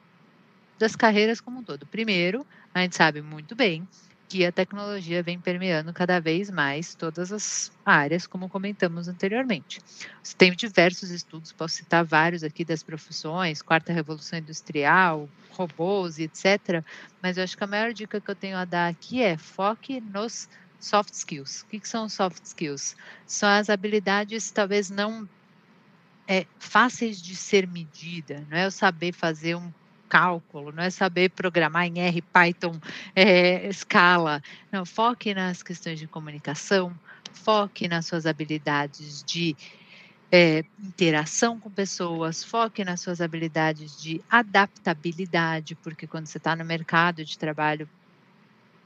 das 0.80 0.96
carreiras 0.96 1.40
como 1.40 1.60
um 1.60 1.64
todo. 1.64 1.86
Primeiro, 1.86 2.44
a 2.74 2.82
gente 2.82 2.96
sabe 2.96 3.22
muito 3.22 3.56
bem 3.56 3.88
que 4.34 4.44
a 4.44 4.52
tecnologia 4.52 5.22
vem 5.22 5.40
permeando 5.40 5.94
cada 5.94 6.20
vez 6.20 6.50
mais 6.50 6.96
todas 6.96 7.32
as 7.32 7.72
áreas, 7.86 8.26
como 8.26 8.50
comentamos 8.50 9.08
anteriormente. 9.08 9.80
Tem 10.36 10.52
diversos 10.56 11.12
estudos, 11.12 11.54
posso 11.54 11.76
citar 11.76 12.04
vários 12.04 12.44
aqui 12.44 12.66
das 12.66 12.82
profissões, 12.82 13.62
quarta 13.62 13.94
revolução 13.94 14.40
industrial, 14.40 15.30
robôs 15.52 16.18
etc. 16.18 16.84
Mas 17.22 17.38
eu 17.38 17.44
acho 17.44 17.56
que 17.56 17.64
a 17.64 17.68
maior 17.68 17.94
dica 17.94 18.20
que 18.20 18.32
eu 18.32 18.36
tenho 18.36 18.58
a 18.58 18.66
dar 18.66 18.88
aqui 18.88 19.22
é 19.22 19.38
foque 19.38 20.02
nos 20.02 20.50
soft 20.80 21.14
skills. 21.14 21.62
O 21.62 21.68
que, 21.68 21.88
são 21.88 22.10
soft 22.10 22.44
skills? 22.44 22.96
São 23.28 23.48
as 23.48 23.70
habilidades 23.70 24.50
talvez 24.50 24.90
não 24.90 25.30
é, 26.28 26.48
fáceis 26.58 27.22
de 27.22 27.36
ser 27.36 27.68
medida, 27.68 28.44
não 28.50 28.58
é 28.58 28.66
eu 28.66 28.72
saber 28.72 29.14
fazer 29.14 29.54
um 29.54 29.72
cálculo, 30.14 30.72
não 30.72 30.84
é 30.84 30.92
saber 30.92 31.32
programar 31.32 31.88
em 31.88 32.00
R, 32.00 32.22
Python, 32.22 32.80
é, 33.16 33.68
Scala. 33.74 34.44
Não, 34.72 34.86
foque 34.86 35.34
nas 35.34 35.64
questões 35.64 35.98
de 35.98 36.06
comunicação, 36.06 36.94
foque 37.34 37.88
nas 37.88 38.06
suas 38.06 38.28
habilidades 38.28 39.24
de 39.24 39.56
é, 40.32 40.64
interação 40.80 41.60
com 41.60 41.68
pessoas, 41.68 42.44
foque 42.44 42.86
nas 42.86 43.02
suas 43.02 43.22
habilidades 43.22 44.00
de 44.00 44.22
adaptabilidade, 44.30 45.74
porque 45.78 46.06
quando 46.06 46.28
você 46.28 46.38
está 46.38 46.56
no 46.56 46.64
mercado 46.64 47.26
de 47.26 47.36
trabalho, 47.36 47.90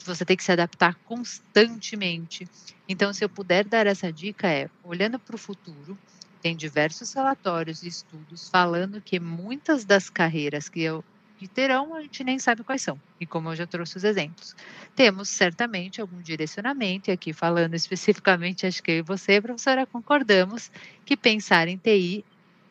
você 0.05 0.23
tem 0.23 0.37
que 0.37 0.43
se 0.45 0.53
adaptar 0.53 0.95
constantemente. 1.03 2.47
Então, 2.87 3.11
se 3.11 3.25
eu 3.25 3.27
puder 3.27 3.65
dar 3.65 3.85
essa 3.85 4.13
dica, 4.13 4.47
é 4.47 4.69
olhando 4.81 5.19
para 5.19 5.35
o 5.35 5.37
futuro, 5.37 5.97
tem 6.41 6.55
diversos 6.55 7.11
relatórios 7.11 7.83
e 7.83 7.89
estudos 7.89 8.47
falando 8.47 9.01
que 9.01 9.19
muitas 9.19 9.83
das 9.83 10.09
carreiras 10.09 10.69
que 10.69 10.81
eu 10.81 11.03
que 11.37 11.47
terão, 11.47 11.93
a 11.93 12.01
gente 12.01 12.23
nem 12.23 12.39
sabe 12.39 12.63
quais 12.63 12.81
são. 12.81 12.99
E 13.19 13.25
como 13.25 13.49
eu 13.49 13.55
já 13.55 13.67
trouxe 13.67 13.97
os 13.97 14.03
exemplos, 14.03 14.55
temos 14.95 15.29
certamente 15.29 16.01
algum 16.01 16.21
direcionamento, 16.21 17.09
e 17.09 17.13
aqui 17.13 17.31
falando 17.31 17.75
especificamente, 17.75 18.65
acho 18.65 18.81
que 18.81 18.91
eu 18.91 18.95
e 18.97 19.01
você, 19.01 19.39
professora, 19.39 19.85
concordamos 19.85 20.71
que 21.05 21.15
pensar 21.15 21.67
em 21.67 21.77
TI 21.77 22.25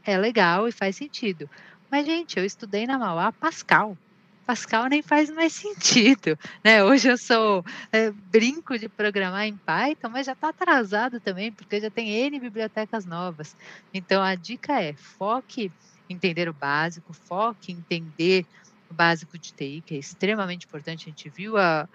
é 0.05 0.19
legal 0.19 0.67
e 0.69 0.73
faz 0.73 0.97
sentido. 0.97 1.49
Mas, 1.91 2.07
gente, 2.07 2.39
eu 2.39 2.45
estudei 2.45 2.87
na 2.87 2.99
Mauá 2.99 3.33
Pascal. 3.33 3.97
Pascal 4.45 4.89
nem 4.89 5.03
faz 5.03 5.31
mais 5.31 5.53
sentido, 5.55 6.39
né? 6.65 6.83
Hoje 6.85 7.09
eu 7.09 7.19
sou 7.19 7.65
é, 7.93 8.11
brinco 8.13 8.79
de 8.79 8.89
programar 8.89 9.47
em 9.47 9.57
Python, 9.57 10.09
mas 10.09 10.27
já 10.27 10.33
está 10.33 10.49
atrasado 10.51 11.21
também, 11.21 11.53
porque 11.53 11.81
já 11.81 11.91
tem 11.91 12.09
N 12.11 12.39
bibliotecas 12.41 13.05
novas. 13.05 13.57
Então 13.93 14.23
a 14.23 14.35
dica 14.35 14.81
é 14.81 14.95
foque 14.95 15.73
entender 16.09 16.49
o 16.49 16.55
básico, 16.55 17.13
foque 17.13 17.73
em 17.73 17.77
entender 17.77 18.47
o 18.91 18.95
básico 18.95 19.39
de 19.39 19.53
TI, 19.53 19.83
que 19.85 19.95
é 19.95 19.99
extremamente 19.99 20.67
importante. 20.67 21.07
A 21.07 21.11
gente 21.11 21.29
viu 21.29 21.57
a, 21.57 21.89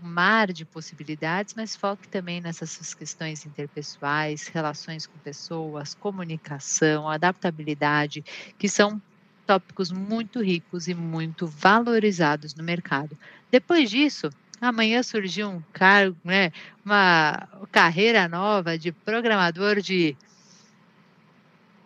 o 0.00 0.06
mar 0.06 0.52
de 0.52 0.64
possibilidades, 0.64 1.54
mas 1.54 1.76
foque 1.76 2.08
também 2.08 2.40
nessas 2.40 2.94
questões 2.94 3.44
interpessoais, 3.44 4.48
relações 4.48 5.06
com 5.06 5.18
pessoas, 5.18 5.94
comunicação, 5.94 7.08
adaptabilidade, 7.08 8.24
que 8.58 8.68
são 8.68 9.00
tópicos 9.46 9.90
muito 9.90 10.40
ricos 10.40 10.88
e 10.88 10.94
muito 10.94 11.46
valorizados 11.46 12.54
no 12.54 12.62
mercado. 12.62 13.18
Depois 13.50 13.90
disso, 13.90 14.30
amanhã 14.60 15.02
surgiu 15.02 15.50
um 15.50 15.62
cargo, 15.72 16.16
né, 16.24 16.52
uma 16.84 17.48
carreira 17.70 18.28
nova 18.28 18.78
de 18.78 18.92
programador 18.92 19.80
de 19.80 20.16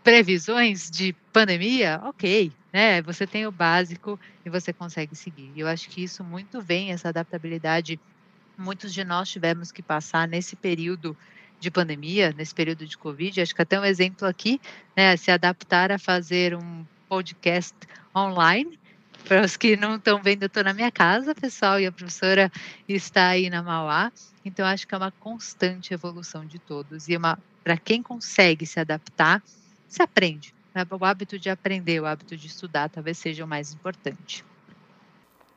previsões 0.07 0.88
de 0.88 1.12
pandemia, 1.33 2.01
ok, 2.05 2.53
né? 2.73 3.03
Você 3.03 3.27
tem 3.27 3.45
o 3.45 3.51
básico 3.51 4.16
e 4.45 4.49
você 4.49 4.73
consegue 4.73 5.16
seguir. 5.16 5.51
Eu 5.57 5.66
acho 5.66 5.88
que 5.88 6.01
isso 6.01 6.23
muito 6.23 6.61
vem 6.61 6.92
essa 6.92 7.09
adaptabilidade. 7.09 7.99
Muitos 8.57 8.95
de 8.95 9.03
nós 9.03 9.29
tivemos 9.29 9.73
que 9.73 9.83
passar 9.83 10.29
nesse 10.29 10.55
período 10.55 11.16
de 11.59 11.73
pandemia, 11.73 12.33
nesse 12.38 12.55
período 12.55 12.87
de 12.87 12.97
Covid. 12.97 13.40
Acho 13.40 13.53
que 13.53 13.61
até 13.61 13.81
um 13.81 13.85
exemplo 13.85 14.29
aqui, 14.29 14.61
né? 14.97 15.16
Se 15.16 15.33
adaptar 15.33 15.90
a 15.90 15.99
fazer 15.99 16.55
um 16.55 16.85
podcast 17.09 17.75
online. 18.14 18.79
Para 19.25 19.45
os 19.45 19.57
que 19.57 19.77
não 19.77 19.97
estão 19.97 20.23
vendo, 20.23 20.45
eu 20.45 20.47
estou 20.47 20.62
na 20.62 20.73
minha 20.73 20.92
casa, 20.92 21.35
pessoal, 21.35 21.81
e 21.81 21.87
a 21.87 21.90
professora 21.90 22.53
está 22.88 23.31
aí 23.31 23.51
na 23.51 23.61
Mauá. 23.61 24.12
Então, 24.45 24.64
acho 24.64 24.87
que 24.87 24.95
é 24.95 24.99
uma 24.99 25.11
constante 25.11 25.92
evolução 25.92 26.47
de 26.47 26.61
todos. 26.61 27.09
E 27.09 27.14
para 27.64 27.77
quem 27.77 28.01
consegue 28.05 28.64
se 28.64 28.79
adaptar, 28.79 29.42
se 29.88 30.03
aprende. 30.03 30.55
Né? 30.75 30.85
O 30.90 31.05
hábito 31.05 31.38
de 31.38 31.51
aprender, 31.51 32.01
o 32.01 32.07
hábito 32.07 32.37
de 32.37 32.46
estudar, 32.46 32.88
talvez 32.90 33.18
seja 33.18 33.44
o 33.44 33.49
mais 33.49 33.72
importante. 33.72 34.44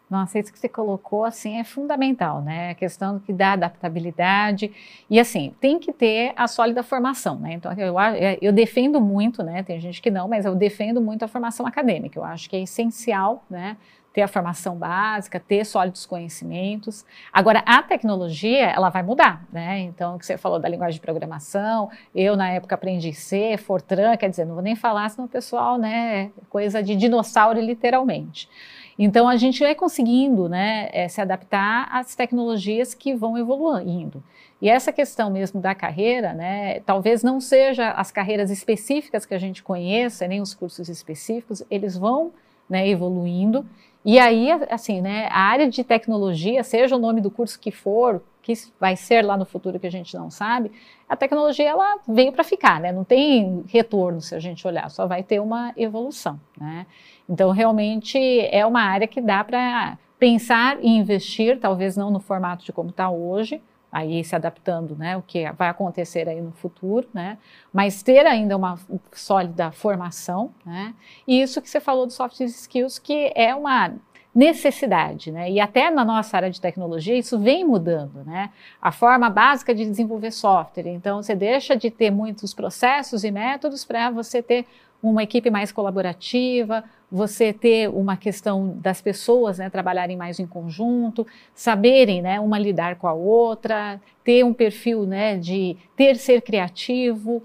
Nossa, 0.10 0.40
isso 0.40 0.52
que 0.52 0.58
você 0.58 0.68
colocou, 0.68 1.24
assim, 1.24 1.60
é 1.60 1.64
fundamental, 1.64 2.42
né? 2.42 2.72
A 2.72 2.76
questão 2.76 3.20
que 3.20 3.32
dá 3.32 3.54
adaptabilidade 3.54 4.72
e, 5.08 5.20
assim, 5.20 5.54
tem 5.62 5.78
que 5.78 5.94
ter 5.94 6.34
a 6.36 6.48
sólida 6.48 6.82
formação, 6.82 7.38
né? 7.38 7.54
Então, 7.54 7.72
eu, 7.74 7.96
eu 8.42 8.52
defendo 8.52 9.00
muito, 9.00 9.44
né? 9.44 9.62
Tem 9.62 9.80
gente 9.80 10.02
que 10.02 10.10
não, 10.10 10.28
mas 10.28 10.46
eu 10.46 10.56
defendo 10.56 11.00
muito 11.00 11.24
a 11.24 11.28
formação 11.28 11.68
acadêmica. 11.68 12.18
Eu 12.18 12.24
acho 12.24 12.50
que 12.50 12.56
é 12.56 12.62
essencial, 12.62 13.46
né? 13.50 13.78
ter 14.12 14.24
a 14.24 14.28
formação 14.28 14.76
básica, 14.76 15.40
ter 15.40 15.64
sólidos 15.66 16.06
conhecimentos. 16.06 17.06
Agora, 17.32 17.64
a 17.66 17.82
tecnologia, 17.84 18.66
ela 18.66 18.90
vai 18.90 19.04
mudar, 19.04 19.46
né? 19.52 19.80
Então, 19.80 20.16
o 20.16 20.20
que 20.20 20.26
você 20.26 20.38
falou 20.38 20.60
da 20.60 20.68
linguagem 20.68 20.96
de 20.96 21.02
programação, 21.02 21.90
eu 22.14 22.36
na 22.36 22.50
época 22.50 22.76
aprendi 22.76 23.14
C, 23.14 23.56
Fortran, 23.58 24.18
quer 24.18 24.30
dizer, 24.30 24.46
não 24.46 24.56
vou 24.56 24.64
nem 24.64 24.76
falar 24.76 25.10
senão 25.10 25.26
o 25.26 25.30
pessoal, 25.30 25.78
né, 25.78 26.32
coisa 26.50 26.82
de 26.82 26.96
dinossauro 26.96 27.62
literalmente. 27.62 28.50
Então, 29.02 29.30
a 29.30 29.38
gente 29.38 29.62
vai 29.62 29.74
conseguindo, 29.74 30.50
né, 30.50 30.90
é, 30.92 31.08
se 31.08 31.22
adaptar 31.22 31.88
às 31.90 32.16
tecnologias 32.16 32.94
que 32.94 33.16
vão 33.16 33.38
evoluindo. 33.38 34.22
E 34.62 34.70
essa 34.70 34.92
questão 34.92 35.32
mesmo 35.32 35.62
da 35.62 35.74
carreira, 35.74 36.34
né, 36.34 36.82
talvez 36.82 37.24
não 37.24 37.40
seja 37.40 37.92
as 37.92 38.12
carreiras 38.12 38.52
específicas 38.52 39.26
que 39.26 39.34
a 39.34 39.40
gente 39.40 39.64
conheça, 39.64 40.28
nem 40.28 40.42
os 40.42 40.54
cursos 40.54 40.90
específicos, 40.90 41.64
eles 41.72 41.98
vão 41.98 42.34
né, 42.70 42.90
evoluindo 42.90 43.66
e 44.04 44.18
aí, 44.18 44.50
assim, 44.70 45.02
né, 45.02 45.28
a 45.30 45.42
área 45.42 45.70
de 45.70 45.84
tecnologia, 45.84 46.64
seja 46.64 46.96
o 46.96 47.00
nome 47.00 47.20
do 47.20 47.30
curso 47.30 47.60
que 47.60 47.72
for, 47.72 48.22
que 48.50 48.72
vai 48.80 48.96
ser 48.96 49.24
lá 49.24 49.38
no 49.38 49.46
futuro 49.46 49.80
que 49.80 49.86
a 49.86 49.92
gente 49.92 50.16
não 50.16 50.32
sabe, 50.32 50.72
a 51.08 51.16
tecnologia 51.16 51.70
ela 51.70 52.00
veio 52.08 52.32
para 52.32 52.44
ficar, 52.44 52.80
né? 52.80 52.92
Não 52.92 53.04
tem 53.04 53.64
retorno 53.68 54.22
se 54.22 54.34
a 54.34 54.40
gente 54.40 54.66
olhar, 54.66 54.90
só 54.90 55.06
vai 55.06 55.22
ter 55.22 55.40
uma 55.40 55.74
evolução, 55.78 56.40
né? 56.58 56.88
Então, 57.28 57.52
realmente 57.52 58.18
é 58.52 58.66
uma 58.66 58.82
área 58.82 59.08
que 59.08 59.22
dá 59.22 59.44
para 59.44 59.98
pensar 60.18 60.78
e 60.82 60.88
investir, 60.88 61.60
talvez 61.60 61.96
não 61.96 62.10
no 62.10 62.20
formato 62.20 62.66
de 62.66 62.74
como 62.74 62.90
está 62.90 63.10
hoje, 63.10 63.62
aí 63.92 64.24
se 64.24 64.36
adaptando, 64.36 64.96
né, 64.96 65.18
o 65.18 65.22
que 65.22 65.52
vai 65.54 65.68
acontecer 65.68 66.30
aí 66.30 66.40
no 66.40 66.52
futuro, 66.52 67.08
né, 67.12 67.40
mas 67.74 68.04
ter 68.04 68.24
ainda 68.28 68.56
uma 68.56 68.78
sólida 69.12 69.72
formação, 69.72 70.52
né, 70.64 70.94
e 71.28 71.42
isso 71.42 71.60
que 71.60 71.68
você 71.68 71.80
falou 71.80 72.06
dos 72.06 72.14
soft 72.14 72.40
skills, 72.40 73.00
que 73.00 73.32
é 73.34 73.56
uma 73.56 73.94
necessidade, 74.34 75.32
né, 75.32 75.50
e 75.50 75.60
até 75.60 75.90
na 75.90 76.06
nossa 76.06 76.38
área 76.38 76.52
de 76.52 76.62
tecnologia 76.62 77.18
isso 77.18 77.40
vem 77.40 77.66
mudando, 77.66 78.24
né, 78.26 78.52
a 78.82 78.92
forma 78.92 79.30
básica 79.30 79.74
de 79.74 79.84
desenvolver 79.86 80.32
software, 80.32 80.88
então 80.88 81.22
você 81.22 81.36
deixa 81.36 81.76
de 81.76 81.90
ter 81.90 82.12
muitos 82.12 82.54
processos 82.54 83.24
e 83.24 83.32
métodos 83.32 83.84
para 83.84 84.12
você 84.12 84.42
ter 84.42 84.66
uma 85.02 85.24
equipe 85.24 85.50
mais 85.50 85.72
colaborativa, 85.72 86.84
você 87.12 87.52
ter 87.52 87.90
uma 87.90 88.16
questão 88.16 88.78
das 88.82 89.02
pessoas 89.02 89.58
né, 89.58 89.70
trabalharem 89.70 90.18
mais 90.18 90.40
em 90.40 90.46
conjunto, 90.46 91.26
saberem 91.56 92.22
né, 92.22 92.40
uma 92.40 92.60
lidar 92.60 92.98
com 92.98 93.08
a 93.08 93.14
outra, 93.14 94.00
ter 94.24 94.44
um 94.44 94.54
perfil 94.54 95.06
né, 95.06 95.38
de 95.38 95.76
ter 95.96 96.18
ser 96.18 96.42
criativo, 96.42 97.42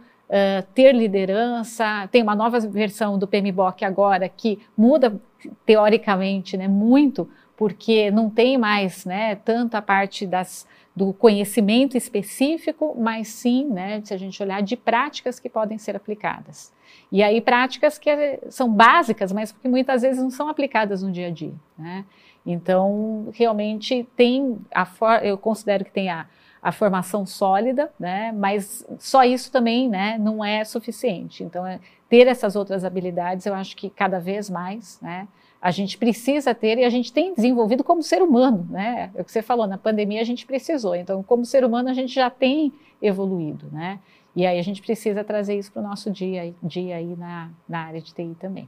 ter 0.74 0.92
liderança. 0.92 2.08
Tem 2.10 2.22
uma 2.22 2.34
nova 2.34 2.58
versão 2.60 3.18
do 3.18 3.26
PMBOK 3.26 3.84
agora 3.84 4.28
que 4.28 4.58
muda 4.76 5.20
teoricamente 5.66 6.56
né, 6.56 6.66
muito, 6.66 7.28
porque 7.56 8.10
não 8.10 8.30
tem 8.30 8.56
mais 8.58 9.04
né, 9.04 9.36
tanta 9.36 9.80
parte 9.82 10.26
das, 10.26 10.66
do 10.94 11.12
conhecimento 11.12 11.96
específico, 11.96 12.96
mas 12.98 13.28
sim, 13.28 13.66
né, 13.66 14.00
se 14.02 14.14
a 14.14 14.16
gente 14.16 14.42
olhar, 14.42 14.62
de 14.62 14.76
práticas 14.76 15.38
que 15.38 15.48
podem 15.48 15.78
ser 15.78 15.96
aplicadas. 15.96 16.72
E 17.10 17.22
aí 17.22 17.40
práticas 17.40 17.98
que 17.98 18.10
são 18.48 18.72
básicas, 18.72 19.32
mas 19.32 19.52
que 19.52 19.68
muitas 19.68 20.02
vezes 20.02 20.22
não 20.22 20.30
são 20.30 20.48
aplicadas 20.48 21.02
no 21.02 21.12
dia 21.12 21.28
a 21.28 21.30
dia. 21.30 21.54
Né? 21.76 22.04
Então, 22.46 23.28
realmente 23.32 24.06
tem 24.16 24.58
a 24.74 24.86
eu 25.22 25.38
considero 25.38 25.84
que 25.84 25.92
tem 25.92 26.10
a, 26.10 26.26
a 26.64 26.72
formação 26.72 27.26
sólida, 27.26 27.92
né? 28.00 28.32
mas 28.32 28.86
só 28.98 29.22
isso 29.22 29.52
também 29.52 29.86
né, 29.86 30.16
não 30.18 30.42
é 30.42 30.64
suficiente. 30.64 31.44
Então, 31.44 31.66
é, 31.66 31.78
ter 32.08 32.26
essas 32.26 32.56
outras 32.56 32.86
habilidades, 32.86 33.44
eu 33.44 33.54
acho 33.54 33.76
que 33.76 33.90
cada 33.90 34.18
vez 34.18 34.48
mais 34.48 34.98
né, 35.02 35.28
a 35.60 35.70
gente 35.70 35.98
precisa 35.98 36.54
ter 36.54 36.78
e 36.78 36.84
a 36.84 36.88
gente 36.88 37.12
tem 37.12 37.34
desenvolvido 37.34 37.84
como 37.84 38.02
ser 38.02 38.22
humano. 38.22 38.66
Né? 38.70 39.10
É 39.14 39.20
o 39.20 39.24
que 39.26 39.30
você 39.30 39.42
falou, 39.42 39.66
na 39.66 39.76
pandemia 39.76 40.22
a 40.22 40.24
gente 40.24 40.46
precisou. 40.46 40.94
Então, 40.94 41.22
como 41.22 41.44
ser 41.44 41.66
humano, 41.66 41.90
a 41.90 41.94
gente 41.94 42.14
já 42.14 42.30
tem 42.30 42.72
evoluído. 43.02 43.66
Né? 43.70 44.00
E 44.34 44.46
aí 44.46 44.58
a 44.58 44.62
gente 44.62 44.80
precisa 44.80 45.22
trazer 45.22 45.58
isso 45.58 45.70
para 45.70 45.82
o 45.82 45.86
nosso 45.86 46.10
dia, 46.10 46.54
dia 46.62 46.96
aí 46.96 47.14
na, 47.14 47.50
na 47.68 47.80
área 47.80 48.00
de 48.00 48.14
TI 48.14 48.34
também. 48.40 48.66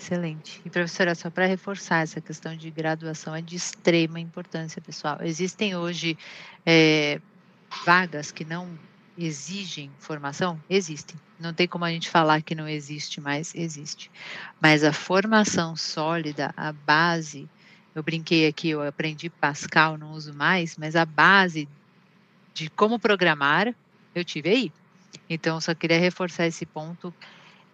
Excelente. 0.00 0.62
E 0.64 0.70
professora, 0.70 1.14
só 1.14 1.28
para 1.28 1.44
reforçar 1.44 2.02
essa 2.02 2.22
questão 2.22 2.56
de 2.56 2.70
graduação 2.70 3.34
é 3.34 3.42
de 3.42 3.54
extrema 3.54 4.18
importância, 4.18 4.80
pessoal. 4.80 5.18
Existem 5.20 5.76
hoje 5.76 6.16
é, 6.64 7.20
vagas 7.84 8.32
que 8.32 8.42
não 8.42 8.78
exigem 9.18 9.90
formação? 9.98 10.58
Existem. 10.70 11.20
Não 11.38 11.52
tem 11.52 11.68
como 11.68 11.84
a 11.84 11.90
gente 11.90 12.08
falar 12.08 12.40
que 12.40 12.54
não 12.54 12.66
existe, 12.66 13.20
mas 13.20 13.54
existe. 13.54 14.10
Mas 14.58 14.84
a 14.84 14.92
formação 14.92 15.76
sólida, 15.76 16.50
a 16.56 16.72
base, 16.72 17.46
eu 17.94 18.02
brinquei 18.02 18.46
aqui, 18.46 18.70
eu 18.70 18.80
aprendi 18.80 19.28
Pascal, 19.28 19.98
não 19.98 20.12
uso 20.12 20.32
mais, 20.32 20.78
mas 20.78 20.96
a 20.96 21.04
base 21.04 21.68
de 22.54 22.70
como 22.70 22.98
programar, 22.98 23.74
eu 24.14 24.24
tive 24.24 24.48
aí. 24.48 24.72
Então, 25.28 25.60
só 25.60 25.74
queria 25.74 26.00
reforçar 26.00 26.46
esse 26.46 26.64
ponto. 26.64 27.14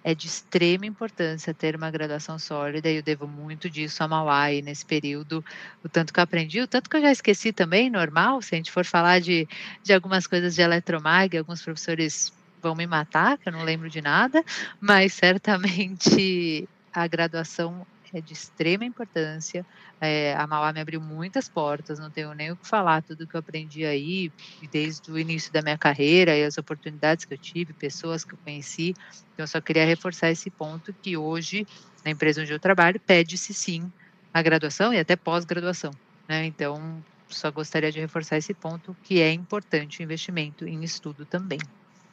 É 0.08 0.14
de 0.14 0.28
extrema 0.28 0.86
importância 0.86 1.52
ter 1.52 1.74
uma 1.74 1.90
graduação 1.90 2.38
sólida 2.38 2.88
e 2.88 2.98
eu 2.98 3.02
devo 3.02 3.26
muito 3.26 3.68
disso 3.68 4.04
a 4.04 4.06
Mauá 4.06 4.52
e 4.52 4.62
nesse 4.62 4.86
período, 4.86 5.44
o 5.82 5.88
tanto 5.88 6.12
que 6.12 6.20
eu 6.20 6.22
aprendi, 6.22 6.60
o 6.60 6.68
tanto 6.68 6.88
que 6.88 6.96
eu 6.96 7.00
já 7.00 7.10
esqueci 7.10 7.52
também, 7.52 7.90
normal, 7.90 8.40
se 8.40 8.54
a 8.54 8.56
gente 8.56 8.70
for 8.70 8.84
falar 8.84 9.20
de, 9.20 9.48
de 9.82 9.92
algumas 9.92 10.24
coisas 10.28 10.54
de 10.54 10.62
eletromag, 10.62 11.36
alguns 11.36 11.60
professores 11.60 12.32
vão 12.62 12.76
me 12.76 12.86
matar, 12.86 13.36
que 13.36 13.48
eu 13.48 13.52
não 13.52 13.64
lembro 13.64 13.90
de 13.90 14.00
nada, 14.00 14.44
mas 14.80 15.12
certamente 15.12 16.68
a 16.92 17.04
graduação 17.08 17.84
é 18.18 18.22
de 18.22 18.32
extrema 18.32 18.84
importância. 18.84 19.64
É, 20.00 20.34
a 20.34 20.46
Mauá 20.46 20.72
me 20.72 20.80
abriu 20.80 21.00
muitas 21.00 21.48
portas, 21.48 21.98
não 21.98 22.10
tenho 22.10 22.32
nem 22.34 22.50
o 22.52 22.56
que 22.56 22.68
falar, 22.68 23.02
tudo 23.02 23.26
que 23.26 23.36
eu 23.36 23.40
aprendi 23.40 23.84
aí, 23.84 24.30
desde 24.70 25.10
o 25.10 25.18
início 25.18 25.52
da 25.52 25.62
minha 25.62 25.78
carreira 25.78 26.36
e 26.36 26.44
as 26.44 26.58
oportunidades 26.58 27.24
que 27.24 27.34
eu 27.34 27.38
tive, 27.38 27.74
pessoas 27.74 28.24
que 28.24 28.34
eu 28.34 28.38
conheci. 28.44 28.90
Então, 29.32 29.44
eu 29.44 29.48
só 29.48 29.60
queria 29.60 29.84
reforçar 29.84 30.30
esse 30.30 30.50
ponto 30.50 30.94
que 31.02 31.16
hoje, 31.16 31.66
na 32.04 32.10
empresa 32.10 32.42
onde 32.42 32.52
eu 32.52 32.60
trabalho, 32.60 33.00
pede-se 33.06 33.52
sim 33.54 33.90
a 34.32 34.42
graduação 34.42 34.92
e 34.92 34.98
até 34.98 35.16
pós-graduação. 35.16 35.90
Né? 36.28 36.46
Então, 36.46 37.02
só 37.28 37.50
gostaria 37.50 37.90
de 37.90 38.00
reforçar 38.00 38.36
esse 38.36 38.54
ponto, 38.54 38.96
que 39.02 39.20
é 39.20 39.32
importante 39.32 40.00
o 40.00 40.02
investimento 40.02 40.66
em 40.66 40.82
estudo 40.84 41.26
também. 41.26 41.58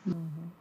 Uhum. 0.06 0.52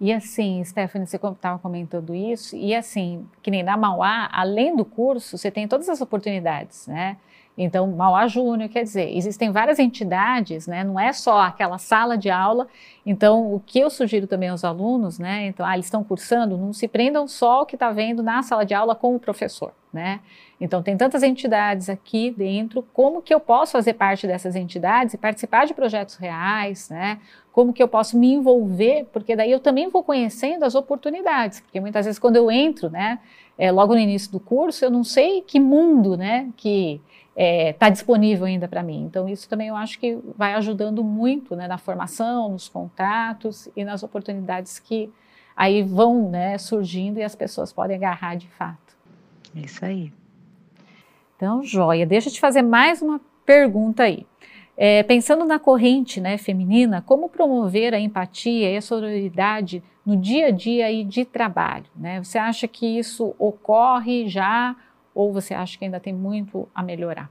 E 0.00 0.12
assim, 0.12 0.62
Stephanie, 0.64 1.06
você 1.06 1.16
estava 1.16 1.58
comentando 1.58 2.14
isso, 2.14 2.56
e 2.56 2.74
assim, 2.74 3.26
que 3.42 3.50
nem 3.50 3.62
na 3.62 3.76
Mauá, 3.76 4.28
além 4.32 4.74
do 4.74 4.84
curso, 4.84 5.38
você 5.38 5.50
tem 5.50 5.68
todas 5.68 5.88
as 5.88 6.00
oportunidades, 6.00 6.86
né? 6.88 7.16
Então, 7.56 7.86
Mauá 7.86 8.26
Júnior, 8.26 8.70
quer 8.70 8.82
dizer, 8.82 9.14
existem 9.14 9.50
várias 9.50 9.78
entidades, 9.78 10.66
né? 10.66 10.82
Não 10.82 10.98
é 10.98 11.12
só 11.12 11.40
aquela 11.40 11.76
sala 11.76 12.16
de 12.16 12.30
aula. 12.30 12.66
Então, 13.04 13.52
o 13.54 13.60
que 13.60 13.78
eu 13.78 13.90
sugiro 13.90 14.26
também 14.26 14.48
aos 14.48 14.64
alunos, 14.64 15.18
né? 15.18 15.46
Então, 15.48 15.66
ah, 15.66 15.74
eles 15.74 15.86
estão 15.86 16.02
cursando, 16.02 16.56
não 16.56 16.72
se 16.72 16.88
prendam 16.88 17.28
só 17.28 17.58
ao 17.58 17.66
que 17.66 17.76
está 17.76 17.90
vendo 17.90 18.22
na 18.22 18.42
sala 18.42 18.64
de 18.64 18.72
aula 18.72 18.94
com 18.94 19.14
o 19.14 19.20
professor, 19.20 19.72
né? 19.92 20.20
Então, 20.58 20.82
tem 20.82 20.96
tantas 20.96 21.22
entidades 21.22 21.90
aqui 21.90 22.30
dentro, 22.30 22.86
como 22.94 23.20
que 23.20 23.34
eu 23.34 23.40
posso 23.40 23.72
fazer 23.72 23.94
parte 23.94 24.26
dessas 24.26 24.56
entidades 24.56 25.12
e 25.12 25.18
participar 25.18 25.66
de 25.66 25.74
projetos 25.74 26.16
reais, 26.16 26.88
né? 26.88 27.18
Como 27.52 27.72
que 27.72 27.82
eu 27.82 27.88
posso 27.88 28.16
me 28.16 28.32
envolver, 28.32 29.06
porque 29.12 29.36
daí 29.36 29.50
eu 29.50 29.60
também 29.60 29.90
vou 29.90 30.02
conhecendo 30.02 30.64
as 30.64 30.74
oportunidades, 30.74 31.60
porque 31.60 31.80
muitas 31.80 32.06
vezes 32.06 32.18
quando 32.18 32.36
eu 32.36 32.50
entro, 32.50 32.88
né, 32.88 33.18
é, 33.58 33.70
logo 33.70 33.92
no 33.92 34.00
início 34.00 34.32
do 34.32 34.40
curso, 34.40 34.84
eu 34.84 34.90
não 34.90 35.04
sei 35.04 35.42
que 35.42 35.60
mundo, 35.60 36.16
né, 36.16 36.48
que 36.56 36.98
está 37.32 37.42
é, 37.42 37.72
tá 37.72 37.88
disponível 37.88 38.46
ainda 38.46 38.68
para 38.68 38.82
mim. 38.82 39.02
Então, 39.02 39.28
isso 39.28 39.48
também 39.48 39.68
eu 39.68 39.76
acho 39.76 39.98
que 39.98 40.18
vai 40.36 40.54
ajudando 40.54 41.02
muito 41.02 41.56
né, 41.56 41.66
na 41.66 41.78
formação, 41.78 42.50
nos 42.50 42.68
contatos 42.68 43.68
e 43.74 43.84
nas 43.84 44.02
oportunidades 44.02 44.78
que 44.78 45.10
aí 45.56 45.82
vão 45.82 46.30
né, 46.30 46.58
surgindo 46.58 47.18
e 47.18 47.22
as 47.22 47.34
pessoas 47.34 47.72
podem 47.72 47.96
agarrar 47.96 48.36
de 48.36 48.48
fato. 48.48 48.96
Isso 49.54 49.84
aí. 49.84 50.12
Então, 51.36 51.62
joia. 51.62 52.06
Deixa 52.06 52.28
eu 52.28 52.32
te 52.32 52.40
fazer 52.40 52.62
mais 52.62 53.02
uma 53.02 53.20
pergunta 53.44 54.04
aí. 54.04 54.26
É, 54.76 55.02
pensando 55.02 55.44
na 55.44 55.58
corrente 55.58 56.20
né, 56.20 56.38
feminina, 56.38 57.02
como 57.02 57.28
promover 57.28 57.92
a 57.94 58.00
empatia 58.00 58.70
e 58.70 58.76
a 58.76 58.80
sororidade 58.80 59.82
no 60.04 60.16
dia 60.16 60.46
a 60.46 60.50
dia 60.50 60.86
aí 60.86 61.04
de 61.04 61.24
trabalho? 61.24 61.84
Né? 61.94 62.22
Você 62.22 62.38
acha 62.38 62.66
que 62.66 62.86
isso 62.98 63.34
ocorre 63.38 64.28
já 64.28 64.74
ou 65.14 65.32
você 65.32 65.54
acha 65.54 65.78
que 65.78 65.84
ainda 65.84 66.00
tem 66.00 66.12
muito 66.12 66.68
a 66.74 66.82
melhorar? 66.82 67.30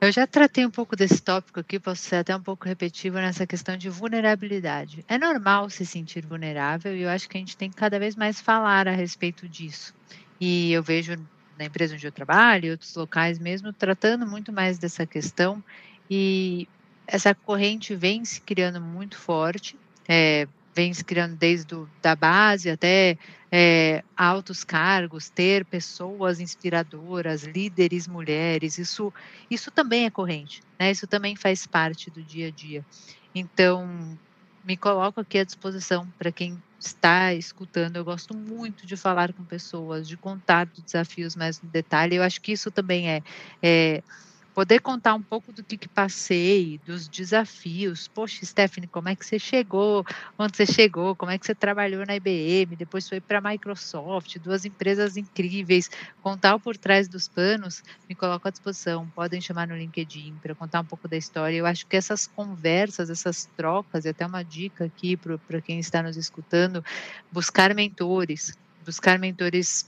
Eu 0.00 0.12
já 0.12 0.26
tratei 0.26 0.66
um 0.66 0.70
pouco 0.70 0.94
desse 0.94 1.22
tópico 1.22 1.60
aqui, 1.60 1.80
posso 1.80 2.02
ser 2.02 2.16
até 2.16 2.36
um 2.36 2.42
pouco 2.42 2.68
repetitivo 2.68 3.16
nessa 3.16 3.46
questão 3.46 3.74
de 3.76 3.88
vulnerabilidade. 3.88 5.02
É 5.08 5.16
normal 5.16 5.70
se 5.70 5.86
sentir 5.86 6.26
vulnerável 6.26 6.94
e 6.94 7.02
eu 7.02 7.08
acho 7.08 7.26
que 7.28 7.38
a 7.38 7.40
gente 7.40 7.56
tem 7.56 7.70
que 7.70 7.76
cada 7.76 7.98
vez 7.98 8.14
mais 8.14 8.38
falar 8.38 8.86
a 8.86 8.92
respeito 8.92 9.48
disso. 9.48 9.94
E 10.38 10.72
eu 10.72 10.82
vejo 10.82 11.16
na 11.58 11.64
empresa 11.64 11.94
onde 11.94 12.06
eu 12.06 12.12
trabalho, 12.12 12.66
e 12.66 12.70
outros 12.72 12.94
locais 12.94 13.38
mesmo, 13.38 13.72
tratando 13.72 14.26
muito 14.26 14.52
mais 14.52 14.78
dessa 14.78 15.06
questão 15.06 15.62
e 16.10 16.68
essa 17.06 17.34
corrente 17.34 17.94
vem 17.94 18.24
se 18.24 18.40
criando 18.40 18.80
muito 18.80 19.16
forte. 19.16 19.78
É, 20.08 20.46
vem 20.74 20.92
se 20.92 21.04
criando 21.04 21.36
desde 21.36 21.66
do, 21.66 21.88
da 22.02 22.16
base 22.16 22.68
até 22.68 23.16
é, 23.50 24.02
altos 24.16 24.64
cargos, 24.64 25.30
ter 25.30 25.64
pessoas 25.64 26.40
inspiradoras, 26.40 27.44
líderes 27.44 28.08
mulheres, 28.08 28.78
isso, 28.78 29.12
isso 29.50 29.70
também 29.70 30.06
é 30.06 30.10
corrente, 30.10 30.60
né? 30.78 30.90
Isso 30.90 31.06
também 31.06 31.36
faz 31.36 31.66
parte 31.66 32.10
do 32.10 32.22
dia 32.22 32.48
a 32.48 32.50
dia. 32.50 32.84
Então, 33.34 34.18
me 34.64 34.76
coloco 34.76 35.20
aqui 35.20 35.38
à 35.38 35.44
disposição 35.44 36.08
para 36.18 36.32
quem 36.32 36.60
está 36.80 37.32
escutando. 37.34 37.96
Eu 37.96 38.04
gosto 38.04 38.36
muito 38.36 38.86
de 38.86 38.96
falar 38.96 39.32
com 39.32 39.44
pessoas, 39.44 40.08
de 40.08 40.16
contar 40.16 40.66
dos 40.66 40.82
desafios 40.82 41.36
mais 41.36 41.60
no 41.60 41.68
detalhe. 41.68 42.16
Eu 42.16 42.22
acho 42.22 42.40
que 42.40 42.52
isso 42.52 42.70
também 42.70 43.08
é, 43.08 43.22
é 43.62 44.02
poder 44.54 44.80
contar 44.80 45.14
um 45.14 45.20
pouco 45.20 45.52
do 45.52 45.64
que, 45.64 45.76
que, 45.76 45.88
passei, 45.88 46.80
dos 46.86 47.08
desafios. 47.08 48.06
Poxa, 48.06 48.46
Stephanie, 48.46 48.88
como 48.88 49.08
é 49.08 49.16
que 49.16 49.26
você 49.26 49.38
chegou? 49.38 50.06
Onde 50.38 50.56
você 50.56 50.64
chegou? 50.64 51.16
Como 51.16 51.32
é 51.32 51.38
que 51.38 51.44
você 51.44 51.54
trabalhou 51.54 52.06
na 52.06 52.14
IBM? 52.14 52.76
Depois 52.76 53.08
foi 53.08 53.20
para 53.20 53.38
a 53.38 53.40
Microsoft, 53.40 54.38
duas 54.38 54.64
empresas 54.64 55.16
incríveis. 55.16 55.90
Contar 56.22 56.58
por 56.60 56.76
trás 56.76 57.08
dos 57.08 57.26
panos, 57.26 57.82
me 58.08 58.14
coloco 58.14 58.46
à 58.46 58.50
disposição. 58.50 59.08
Podem 59.08 59.40
chamar 59.40 59.66
no 59.66 59.76
LinkedIn 59.76 60.36
para 60.40 60.54
contar 60.54 60.80
um 60.80 60.84
pouco 60.84 61.08
da 61.08 61.16
história. 61.16 61.56
Eu 61.56 61.66
acho 61.66 61.86
que 61.86 61.96
essas 61.96 62.28
conversas, 62.28 63.10
essas 63.10 63.46
trocas, 63.56 64.04
e 64.04 64.10
até 64.10 64.24
uma 64.24 64.44
dica 64.44 64.84
aqui 64.84 65.16
para 65.16 65.60
quem 65.60 65.80
está 65.80 66.00
nos 66.00 66.16
escutando, 66.16 66.84
buscar 67.32 67.74
mentores, 67.74 68.56
buscar 68.84 69.18
mentores 69.18 69.84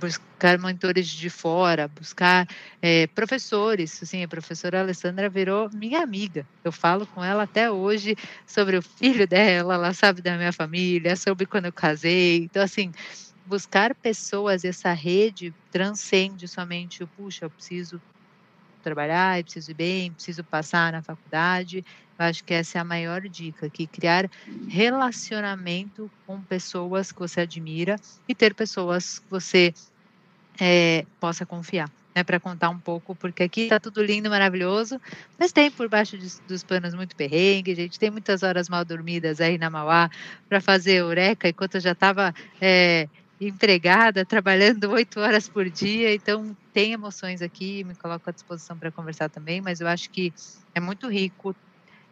buscar 0.00 0.58
mentores 0.58 1.06
de 1.08 1.30
fora, 1.30 1.88
buscar 1.88 2.46
é, 2.82 3.06
professores. 3.08 4.02
Assim, 4.02 4.22
a 4.24 4.28
professora 4.28 4.80
Alessandra 4.80 5.28
virou 5.30 5.68
minha 5.72 6.00
amiga. 6.02 6.48
Eu 6.64 6.72
falo 6.72 7.06
com 7.06 7.22
ela 7.24 7.44
até 7.44 7.70
hoje 7.70 8.14
sobre 8.46 8.76
o 8.78 8.82
filho 8.82 9.26
dela, 9.28 9.74
ela 9.74 9.94
sabe 9.94 10.22
da 10.22 10.36
minha 10.36 10.52
família, 10.52 11.16
sobre 11.16 11.46
quando 11.46 11.66
eu 11.66 11.72
casei. 11.72 12.44
Então, 12.44 12.62
assim, 12.62 12.90
buscar 13.44 13.94
pessoas, 13.96 14.64
essa 14.64 14.92
rede 14.92 15.54
transcende 15.70 16.48
somente 16.48 17.02
o, 17.04 17.08
puxa, 17.08 17.44
eu 17.46 17.50
preciso 17.50 18.00
trabalhar, 18.80 19.38
eu 19.38 19.44
preciso 19.44 19.70
ir 19.70 19.74
bem, 19.74 20.12
preciso 20.12 20.42
passar 20.44 20.92
na 20.92 21.02
faculdade. 21.02 21.84
Eu 22.18 22.26
acho 22.26 22.44
que 22.44 22.52
essa 22.52 22.78
é 22.78 22.80
a 22.80 22.84
maior 22.84 23.22
dica, 23.22 23.70
que 23.70 23.86
criar 23.86 24.28
relacionamento 24.68 26.10
com 26.26 26.40
pessoas 26.42 27.12
que 27.12 27.18
você 27.18 27.40
admira 27.40 27.96
e 28.28 28.34
ter 28.34 28.54
pessoas 28.54 29.18
que 29.18 29.30
você 29.30 29.74
é, 30.60 31.04
possa 31.18 31.46
confiar. 31.46 31.90
Né, 32.12 32.24
para 32.24 32.40
contar 32.40 32.70
um 32.70 32.78
pouco, 32.78 33.14
porque 33.14 33.44
aqui 33.44 33.60
está 33.60 33.78
tudo 33.78 34.02
lindo, 34.02 34.28
maravilhoso, 34.28 35.00
mas 35.38 35.52
tem 35.52 35.70
por 35.70 35.88
baixo 35.88 36.18
de, 36.18 36.28
dos 36.48 36.64
panos 36.64 36.92
muito 36.92 37.14
perrengue, 37.14 37.72
gente 37.72 38.00
tem 38.00 38.10
muitas 38.10 38.42
horas 38.42 38.68
mal 38.68 38.84
dormidas 38.84 39.40
aí 39.40 39.56
na 39.56 39.70
Mauá 39.70 40.10
para 40.48 40.60
fazer 40.60 40.94
eureka, 40.94 41.48
enquanto 41.48 41.76
eu 41.76 41.80
já 41.80 41.92
estava 41.92 42.34
é, 42.60 43.08
empregada, 43.40 44.24
trabalhando 44.26 44.90
oito 44.92 45.20
horas 45.20 45.48
por 45.48 45.70
dia, 45.70 46.14
então 46.14 46.54
tem 46.72 46.92
emoções 46.92 47.42
aqui, 47.42 47.84
me 47.84 47.96
coloco 47.96 48.28
à 48.30 48.32
disposição 48.32 48.78
para 48.78 48.92
conversar 48.92 49.30
também, 49.30 49.60
mas 49.62 49.80
eu 49.80 49.88
acho 49.88 50.10
que 50.12 50.32
é 50.74 50.80
muito 50.80 51.08
rico, 51.08 51.56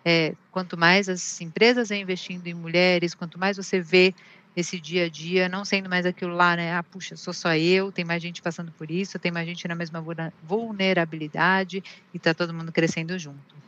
é, 0.07 0.35
quanto 0.51 0.77
mais 0.79 1.09
as 1.09 1.41
empresas 1.41 1.88
vêm 1.91 2.03
investindo 2.03 2.47
em 2.47 2.55
mulheres, 2.55 3.14
quanto 3.14 3.38
mais 3.38 3.57
você 3.57 3.81
vê 3.81 4.14
esse 4.57 4.81
dia 4.81 5.07
a 5.07 5.11
dia, 5.11 5.49
não 5.49 5.64
sendo 5.64 5.88
mais 5.88 6.07
aquilo 6.07 6.35
lá, 6.35 6.57
né? 6.57 6.73
Ah, 6.75 6.83
puxa, 6.85 7.17
sou 7.17 7.33
só 7.35 7.55
eu, 7.57 7.93
tem 7.93 8.05
mais 8.05 8.23
gente 8.23 8.43
passando 8.43 8.73
por 8.75 8.91
isso, 8.91 9.19
tem 9.19 9.31
mais 9.33 9.47
gente 9.47 9.69
na 9.69 9.75
mesma 9.77 10.03
vulnerabilidade 10.43 11.79
e 12.12 12.17
está 12.17 12.35
todo 12.35 12.55
mundo 12.55 12.73
crescendo 12.73 13.19
junto. 13.19 13.62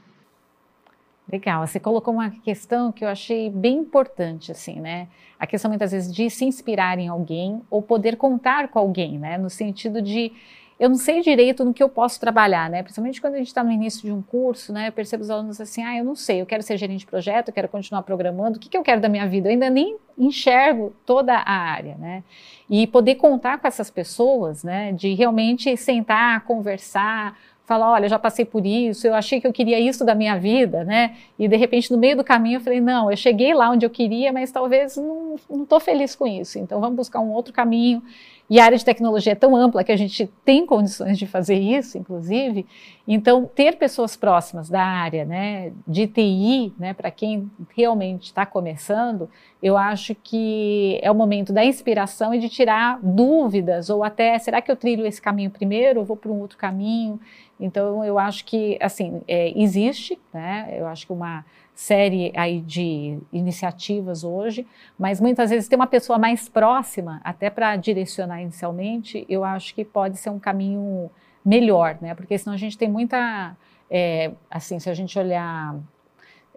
Legal, 1.31 1.67
você 1.67 1.79
colocou 1.79 2.13
uma 2.13 2.31
questão 2.31 2.91
que 2.91 3.05
eu 3.05 3.09
achei 3.09 3.49
bem 3.51 3.79
importante, 3.79 4.51
assim, 4.51 4.81
né? 4.81 5.07
A 5.39 5.47
questão 5.47 5.71
muitas 5.71 5.93
vezes 5.93 6.13
de 6.13 6.29
se 6.29 6.45
inspirar 6.45 6.99
em 6.99 7.09
alguém 7.09 7.63
ou 7.71 7.81
poder 7.81 8.17
contar 8.17 8.69
com 8.69 8.79
alguém, 8.79 9.19
né? 9.19 9.39
No 9.39 9.49
sentido 9.49 10.03
de 10.03 10.33
eu 10.81 10.89
não 10.89 10.97
sei 10.97 11.21
direito 11.21 11.63
no 11.63 11.75
que 11.75 11.83
eu 11.83 11.91
posso 11.91 12.19
trabalhar, 12.19 12.71
né? 12.71 12.83
Principalmente 12.83 13.21
quando 13.21 13.35
a 13.35 13.37
gente 13.37 13.49
está 13.49 13.63
no 13.63 13.71
início 13.71 14.03
de 14.03 14.11
um 14.11 14.23
curso, 14.23 14.73
né? 14.73 14.89
Eu 14.89 14.93
percebo 14.93 15.23
os 15.23 15.29
alunos 15.29 15.61
assim, 15.61 15.85
ah, 15.85 15.95
eu 15.95 16.03
não 16.03 16.17
sei, 16.17 16.41
eu 16.41 16.47
quero 16.47 16.63
ser 16.63 16.79
gerente 16.79 17.01
de 17.01 17.07
projeto, 17.07 17.49
eu 17.49 17.55
quero 17.55 17.69
continuar 17.69 18.03
programando, 18.03 18.57
o 18.57 18.61
que, 18.61 18.69
que 18.69 18.79
eu 18.79 18.83
quero 18.83 18.99
da 18.99 19.09
minha 19.09 19.29
vida? 19.29 19.49
Eu 19.49 19.53
ainda 19.53 19.69
nem 19.69 19.99
enxergo 20.17 20.95
toda 21.05 21.35
a 21.35 21.53
área, 21.53 21.97
né? 21.97 22.25
E 22.69 22.87
poder 22.87 23.17
contar 23.17 23.59
com 23.59 23.69
essas 23.69 23.91
pessoas, 23.91 24.65
né? 24.65 24.91
De 24.93 25.13
realmente 25.13 25.77
sentar, 25.77 26.45
conversar, 26.45 27.37
falar, 27.71 27.93
olha, 27.93 28.09
já 28.09 28.19
passei 28.19 28.45
por 28.45 28.67
isso, 28.67 29.07
eu 29.07 29.15
achei 29.15 29.41
que 29.41 29.47
eu 29.47 29.53
queria 29.53 29.79
isso 29.79 30.05
da 30.05 30.13
minha 30.13 30.37
vida, 30.37 30.83
né? 30.83 31.15
E 31.39 31.47
de 31.47 31.57
repente 31.57 31.89
no 31.93 31.97
meio 31.97 32.17
do 32.17 32.25
caminho 32.25 32.57
eu 32.57 32.61
falei, 32.61 32.81
não, 32.81 33.09
eu 33.09 33.17
cheguei 33.17 33.55
lá 33.55 33.71
onde 33.71 33.87
eu 33.87 33.91
queria, 33.91 34.33
mas 34.33 34.51
talvez 34.51 34.97
não 34.97 35.63
estou 35.63 35.79
feliz 35.79 36.17
com 36.17 36.27
isso. 36.27 36.59
Então 36.59 36.81
vamos 36.81 36.97
buscar 36.97 37.21
um 37.21 37.31
outro 37.31 37.53
caminho. 37.53 38.03
E 38.51 38.59
a 38.59 38.65
área 38.65 38.77
de 38.77 38.85
tecnologia 38.85 39.31
é 39.31 39.37
tão 39.37 39.55
ampla 39.55 39.85
que 39.85 39.93
a 39.93 39.97
gente 39.97 40.29
tem 40.45 40.67
condições 40.67 41.17
de 41.17 41.29
fazer 41.29 41.55
isso, 41.55 41.97
inclusive. 41.97 42.67
Então, 43.07 43.47
ter 43.47 43.77
pessoas 43.77 44.17
próximas 44.17 44.69
da 44.69 44.83
área 44.83 45.25
né, 45.25 45.73
de 45.87 46.09
TI, 46.09 46.73
né, 46.77 46.93
para 46.93 47.13
quem 47.13 47.49
realmente 47.77 48.25
está 48.25 48.45
começando, 48.45 49.31
eu 49.63 49.77
acho 49.77 50.15
que 50.15 50.99
é 51.03 51.11
o 51.11 51.15
momento 51.15 51.53
da 51.53 51.65
inspiração 51.65 52.33
e 52.33 52.39
de 52.39 52.49
tirar 52.49 52.99
dúvidas, 53.03 53.91
ou 53.91 54.03
até, 54.03 54.39
será 54.39 54.63
que 54.63 54.71
eu 54.71 54.77
trilho 54.77 55.07
esse 55.07 55.21
caminho 55.21 55.51
primeiro 55.51 56.01
ou 56.01 56.07
vou 56.07 56.17
para 56.17 56.31
um 56.31 56.41
outro 56.41 56.57
caminho? 56.57 57.21
Então, 57.59 58.03
eu 58.03 58.19
acho 58.19 58.45
que, 58.47 58.79
assim, 58.81 59.21
é, 59.29 59.53
existe, 59.55 60.19
né, 60.33 60.75
eu 60.79 60.87
acho 60.87 61.07
que 61.07 61.13
uma 61.13 61.45
série 61.75 62.33
aí 62.37 62.61
de 62.61 63.19
iniciativas 63.33 64.25
hoje, 64.25 64.67
mas 64.99 65.21
muitas 65.21 65.51
vezes 65.51 65.69
ter 65.69 65.77
uma 65.77 65.87
pessoa 65.87 66.19
mais 66.19 66.49
próxima, 66.49 67.21
até 67.23 67.51
para 67.51 67.77
direcionar 67.77 68.43
inicialmente, 68.43 69.27
eu 69.29 69.45
acho 69.45 69.75
que 69.75 69.85
pode 69.85 70.19
ser 70.19 70.31
um 70.31 70.39
caminho 70.39 71.11
melhor, 71.45 71.97
né? 72.01 72.15
Porque 72.15 72.37
senão 72.37 72.55
a 72.55 72.59
gente 72.59 72.77
tem 72.77 72.89
muita, 72.89 73.57
é, 73.91 74.31
assim, 74.51 74.79
se 74.79 74.91
a 74.91 74.95
gente 74.95 75.19
olhar 75.19 75.75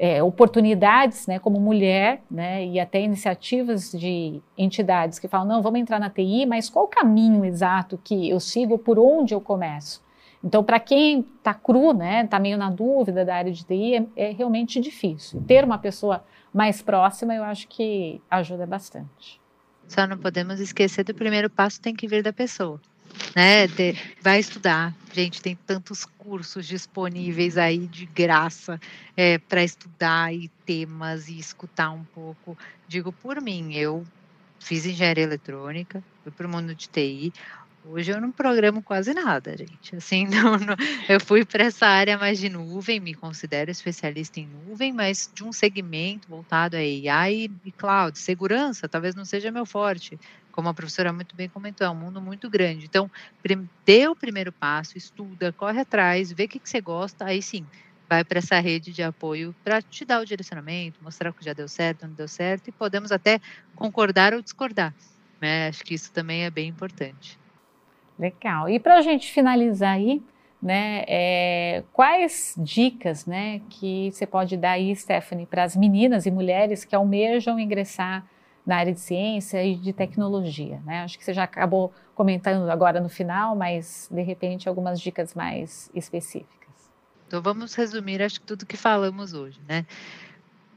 é, 0.03 0.21
oportunidades, 0.21 1.27
né, 1.27 1.39
como 1.39 1.61
mulher, 1.61 2.21
né, 2.29 2.65
e 2.67 2.77
até 2.77 3.01
iniciativas 3.01 3.89
de 3.89 4.41
entidades 4.57 5.17
que 5.17 5.29
falam, 5.29 5.47
não, 5.47 5.61
vamos 5.61 5.79
entrar 5.79 5.97
na 5.97 6.09
TI, 6.09 6.45
mas 6.45 6.69
qual 6.69 6.83
o 6.83 6.87
caminho 6.89 7.45
exato 7.45 7.97
que 8.03 8.29
eu 8.29 8.37
sigo, 8.37 8.77
por 8.77 8.99
onde 8.99 9.33
eu 9.33 9.39
começo? 9.39 10.03
Então, 10.43 10.61
para 10.61 10.77
quem 10.77 11.21
está 11.37 11.53
cru, 11.53 11.93
né, 11.93 12.25
está 12.25 12.37
meio 12.37 12.57
na 12.57 12.69
dúvida 12.69 13.23
da 13.23 13.33
área 13.33 13.49
de 13.49 13.63
TI, 13.63 13.95
é, 13.95 14.05
é, 14.17 14.31
realmente 14.33 14.77
difícil. 14.81 15.41
Ter 15.47 15.63
uma 15.63 15.77
pessoa 15.77 16.21
mais 16.53 16.81
próxima, 16.81 17.33
eu 17.33 17.43
acho 17.45 17.65
que 17.69 18.21
ajuda 18.29 18.65
bastante. 18.65 19.39
Só 19.87 20.05
não 20.05 20.17
podemos 20.17 20.59
esquecer 20.59 21.05
do 21.05 21.15
primeiro 21.15 21.49
passo 21.49 21.79
tem 21.79 21.95
que 21.95 22.09
vir 22.09 22.21
da 22.21 22.33
pessoa 22.33 22.77
né? 23.35 23.67
Vai 24.21 24.39
estudar. 24.39 24.93
Gente, 25.11 25.41
tem 25.41 25.55
tantos 25.55 26.05
cursos 26.05 26.65
disponíveis 26.65 27.57
aí 27.57 27.87
de 27.87 28.05
graça 28.05 28.79
é, 29.15 29.37
para 29.37 29.63
estudar 29.63 30.33
e 30.33 30.49
temas 30.65 31.27
e 31.27 31.37
escutar 31.37 31.91
um 31.91 32.03
pouco. 32.03 32.57
Digo 32.87 33.11
por 33.11 33.39
mim, 33.41 33.73
eu 33.73 34.05
fiz 34.59 34.85
engenharia 34.85 35.23
eletrônica, 35.23 36.03
fui 36.23 36.31
para 36.31 36.47
o 36.47 36.49
mundo 36.49 36.73
de 36.73 36.87
TI. 36.87 37.33
Hoje 37.85 38.11
eu 38.11 38.21
não 38.21 38.31
programo 38.31 38.81
quase 38.81 39.13
nada, 39.13 39.57
gente. 39.57 39.95
Assim, 39.95 40.25
não, 40.27 40.57
não, 40.57 40.75
eu 41.09 41.19
fui 41.19 41.43
para 41.43 41.65
essa 41.65 41.85
área 41.85 42.17
mais 42.17 42.39
de 42.39 42.47
nuvem, 42.47 42.99
me 42.99 43.13
considero 43.13 43.69
especialista 43.69 44.39
em 44.39 44.47
nuvem, 44.47 44.93
mas 44.93 45.29
de 45.33 45.43
um 45.43 45.51
segmento 45.51 46.29
voltado 46.29 46.77
a 46.77 46.79
AI 46.79 47.51
e 47.65 47.71
cloud, 47.73 48.17
segurança, 48.17 48.87
talvez 48.87 49.15
não 49.15 49.25
seja 49.25 49.51
meu 49.51 49.65
forte 49.65 50.17
como 50.53 50.69
a 50.69 50.73
professora 50.73 51.11
muito 51.11 51.35
bem 51.35 51.49
comentou, 51.49 51.85
é 51.85 51.89
um 51.89 51.95
mundo 51.95 52.21
muito 52.21 52.49
grande. 52.49 52.85
Então, 52.85 53.11
dê 53.83 54.07
o 54.07 54.15
primeiro 54.15 54.51
passo, 54.51 54.97
estuda, 54.97 55.51
corre 55.51 55.81
atrás, 55.81 56.31
vê 56.31 56.45
o 56.45 56.47
que, 56.47 56.59
que 56.59 56.69
você 56.69 56.79
gosta, 56.79 57.25
aí 57.25 57.41
sim, 57.41 57.65
vai 58.07 58.23
para 58.23 58.37
essa 58.37 58.59
rede 58.59 58.93
de 58.93 59.01
apoio 59.01 59.53
para 59.63 59.81
te 59.81 60.05
dar 60.05 60.21
o 60.21 60.25
direcionamento, 60.25 61.03
mostrar 61.03 61.33
que 61.33 61.43
já 61.43 61.53
deu 61.53 61.67
certo, 61.67 62.07
não 62.07 62.13
deu 62.13 62.27
certo, 62.27 62.67
e 62.67 62.71
podemos 62.71 63.11
até 63.11 63.41
concordar 63.75 64.33
ou 64.33 64.41
discordar. 64.41 64.93
Né? 65.41 65.67
Acho 65.67 65.83
que 65.83 65.95
isso 65.95 66.11
também 66.13 66.43
é 66.43 66.51
bem 66.51 66.69
importante. 66.69 67.39
Legal. 68.17 68.69
E 68.69 68.79
para 68.79 68.99
a 68.99 69.01
gente 69.01 69.31
finalizar 69.31 69.95
aí, 69.95 70.21
né, 70.61 71.03
é, 71.07 71.83
quais 71.91 72.53
dicas 72.57 73.25
né, 73.25 73.59
que 73.69 74.11
você 74.11 74.27
pode 74.27 74.55
dar 74.55 74.73
aí, 74.73 74.95
Stephanie, 74.95 75.47
para 75.47 75.63
as 75.63 75.75
meninas 75.75 76.27
e 76.27 76.31
mulheres 76.31 76.85
que 76.85 76.95
almejam 76.95 77.59
ingressar 77.59 78.23
na 78.65 78.77
área 78.77 78.93
de 78.93 78.99
ciência 78.99 79.63
e 79.63 79.75
de 79.75 79.91
tecnologia. 79.91 80.81
Né? 80.85 81.03
Acho 81.03 81.17
que 81.17 81.23
você 81.23 81.33
já 81.33 81.43
acabou 81.43 81.93
comentando 82.15 82.69
agora 82.69 83.01
no 83.01 83.09
final, 83.09 83.55
mas 83.55 84.07
de 84.11 84.21
repente 84.21 84.69
algumas 84.69 84.99
dicas 84.99 85.33
mais 85.33 85.89
específicas. 85.93 86.53
Então 87.27 87.41
vamos 87.41 87.73
resumir, 87.73 88.21
acho 88.21 88.39
que 88.39 88.45
tudo 88.45 88.65
que 88.65 88.77
falamos 88.77 89.33
hoje, 89.33 89.59
né? 89.67 89.85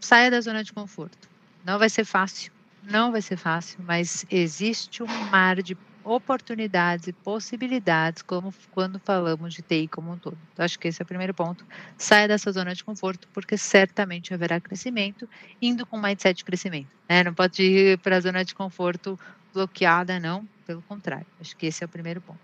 Saia 0.01 0.31
da 0.31 0.41
zona 0.41 0.65
de 0.65 0.73
conforto. 0.73 1.29
Não 1.65 1.79
vai 1.79 1.91
ser 1.91 2.05
fácil, 2.05 2.53
não 2.83 3.13
vai 3.13 3.21
ser 3.21 3.37
fácil, 3.37 3.79
mas 3.83 4.25
existe 4.31 5.03
um 5.03 5.07
mar 5.31 5.63
de 5.63 5.77
oportunidades 6.07 7.09
e 7.09 7.13
possibilidades, 7.13 8.23
como 8.23 8.55
quando 8.71 9.01
falamos 9.01 9.53
de 9.55 9.61
TI 9.61 9.89
como 9.89 10.13
um 10.13 10.17
todo. 10.17 10.39
Então, 10.53 10.65
acho 10.65 10.79
que 10.79 10.87
esse 10.87 11.03
é 11.03 11.05
o 11.05 11.07
primeiro 11.07 11.35
ponto. 11.35 11.67
Saia 11.99 12.29
dessa 12.29 12.53
zona 12.53 12.73
de 12.75 12.85
conforto, 12.85 13.27
porque 13.35 13.59
certamente 13.59 14.33
haverá 14.33 14.61
crescimento, 14.61 15.29
indo 15.61 15.85
com 15.85 16.01
mindset 16.01 16.39
de 16.39 16.45
crescimento. 16.45 16.89
Né? 17.09 17.25
Não 17.25 17.35
pode 17.35 17.61
ir 17.61 17.99
para 17.99 18.17
a 18.17 18.21
zona 18.21 18.45
de 18.45 18.55
conforto 18.55 19.19
bloqueada, 19.53 20.21
não, 20.21 20.49
pelo 20.65 20.81
contrário. 20.83 21.27
Acho 21.41 21.57
que 21.57 21.67
esse 21.67 21.83
é 21.83 21.87
o 21.87 21.89
primeiro 21.89 22.21
ponto. 22.21 22.39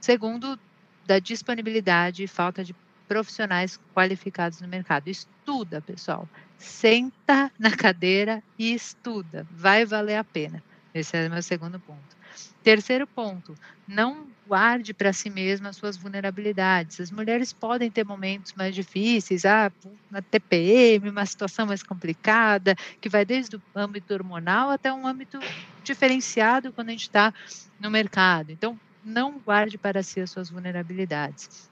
Segundo, 0.00 0.58
da 1.04 1.18
disponibilidade 1.18 2.22
e 2.22 2.28
falta 2.28 2.62
de 2.62 2.74
profissionais 3.08 3.80
qualificados 3.94 4.60
no 4.60 4.68
mercado. 4.68 5.08
Estuda, 5.08 5.80
pessoal. 5.80 6.28
Senta 6.56 7.50
na 7.58 7.74
cadeira 7.74 8.42
e 8.56 8.72
estuda. 8.74 9.44
Vai 9.50 9.84
valer 9.84 10.16
a 10.16 10.24
pena. 10.24 10.62
Esse 10.94 11.16
é 11.16 11.26
o 11.26 11.30
meu 11.30 11.42
segundo 11.42 11.80
ponto. 11.80 12.17
Terceiro 12.62 13.06
ponto, 13.06 13.54
não 13.86 14.26
guarde 14.46 14.94
para 14.94 15.12
si 15.12 15.28
mesma 15.30 15.68
as 15.68 15.76
suas 15.76 15.96
vulnerabilidades. 15.96 17.00
As 17.00 17.10
mulheres 17.10 17.52
podem 17.52 17.90
ter 17.90 18.04
momentos 18.04 18.54
mais 18.54 18.74
difíceis, 18.74 19.44
ah, 19.44 19.70
uma 20.10 20.22
TPM, 20.22 21.10
uma 21.10 21.24
situação 21.26 21.66
mais 21.66 21.82
complicada, 21.82 22.74
que 23.00 23.08
vai 23.08 23.24
desde 23.24 23.56
o 23.56 23.62
âmbito 23.74 24.12
hormonal 24.14 24.70
até 24.70 24.92
um 24.92 25.06
âmbito 25.06 25.38
diferenciado 25.84 26.72
quando 26.72 26.88
a 26.88 26.92
gente 26.92 27.02
está 27.02 27.32
no 27.78 27.90
mercado. 27.90 28.50
Então, 28.50 28.78
não 29.04 29.38
guarde 29.38 29.78
para 29.78 30.02
si 30.02 30.20
as 30.20 30.30
suas 30.30 30.50
vulnerabilidades, 30.50 31.70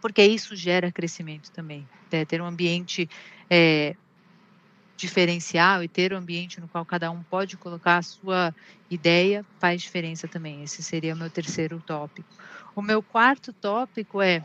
porque 0.00 0.22
isso 0.22 0.54
gera 0.54 0.92
crescimento 0.92 1.50
também. 1.50 1.86
Né? 2.12 2.24
Ter 2.24 2.40
um 2.40 2.46
ambiente 2.46 3.08
é, 3.48 3.96
diferencial 4.98 5.82
e 5.82 5.88
ter 5.88 6.12
um 6.12 6.18
ambiente 6.18 6.60
no 6.60 6.68
qual 6.68 6.86
cada 6.86 7.10
um 7.10 7.22
pode 7.24 7.58
colocar 7.58 7.98
a 7.98 8.02
sua 8.02 8.52
ideia 8.90 9.44
faz 9.60 9.82
diferença 9.82 10.28
também. 10.28 10.62
Esse 10.62 10.82
seria 10.82 11.14
o 11.14 11.16
meu 11.18 11.30
terceiro 11.30 11.80
tópico. 11.84 12.34
O 12.76 12.82
meu 12.82 13.02
quarto 13.02 13.52
tópico 13.60 14.22
é 14.22 14.42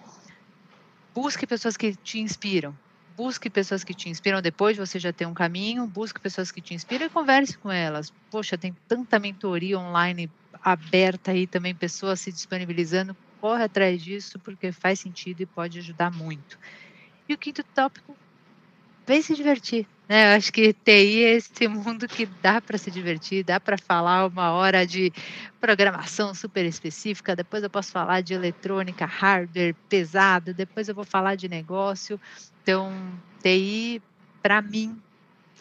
busque 1.16 1.46
pessoas 1.48 1.78
que 1.78 1.96
te 1.98 2.20
inspiram. 2.20 2.78
Busque 3.08 3.50
pessoas 3.50 3.84
que 3.84 3.94
te 3.94 4.10
inspiram 4.10 4.42
depois 4.42 4.76
de 4.76 4.80
você 4.86 4.98
já 5.00 5.12
ter 5.12 5.26
um 5.26 5.34
caminho, 5.34 5.86
busque 5.88 6.20
pessoas 6.22 6.50
que 6.52 6.62
te 6.62 6.74
inspiram 6.74 7.06
e 7.06 7.10
converse 7.10 7.58
com 7.58 7.70
elas. 7.70 8.12
Poxa, 8.30 8.58
tem 8.58 8.76
tanta 8.88 9.20
mentoria 9.20 9.78
online 9.78 10.32
aberta 10.64 11.32
aí 11.32 11.46
também, 11.48 11.76
pessoas 11.76 12.22
se 12.22 12.32
disponibilizando. 12.32 13.16
Corre 13.38 13.64
atrás 13.64 14.02
disso 14.02 14.40
porque 14.44 14.72
faz 14.72 15.00
sentido 15.02 15.42
e 15.42 15.48
pode 15.48 15.80
ajudar 15.80 16.12
muito. 16.12 16.58
E 17.30 17.34
o 17.34 17.38
quinto 17.38 17.64
tópico, 17.74 18.18
vem 19.08 19.22
se 19.22 19.36
divertir. 19.36 19.88
Né? 20.12 20.34
Eu 20.34 20.38
acho 20.38 20.52
que 20.52 20.74
TI 20.74 21.24
é 21.24 21.32
esse 21.36 21.70
mundo 21.70 22.06
que 22.06 22.26
dá 22.26 22.62
para 22.62 22.78
se 22.78 22.92
divertir, 22.92 23.46
dá 23.46 23.62
para 23.62 23.78
falar 23.78 24.28
uma 24.28 24.52
hora 24.52 24.86
de 24.86 25.10
programação 25.58 26.36
super 26.36 26.66
específica, 26.66 27.34
depois 27.34 27.64
eu 27.64 27.70
posso 27.70 27.94
falar 27.94 28.20
de 28.20 28.34
eletrônica, 28.34 29.06
hardware 29.06 29.74
pesado, 29.88 30.54
depois 30.54 30.90
eu 30.90 30.96
vou 30.96 31.06
falar 31.06 31.36
de 31.36 31.48
negócio. 31.48 32.20
Então, 32.62 33.24
TI, 33.42 34.02
para 34.42 34.62
mim, 34.62 35.02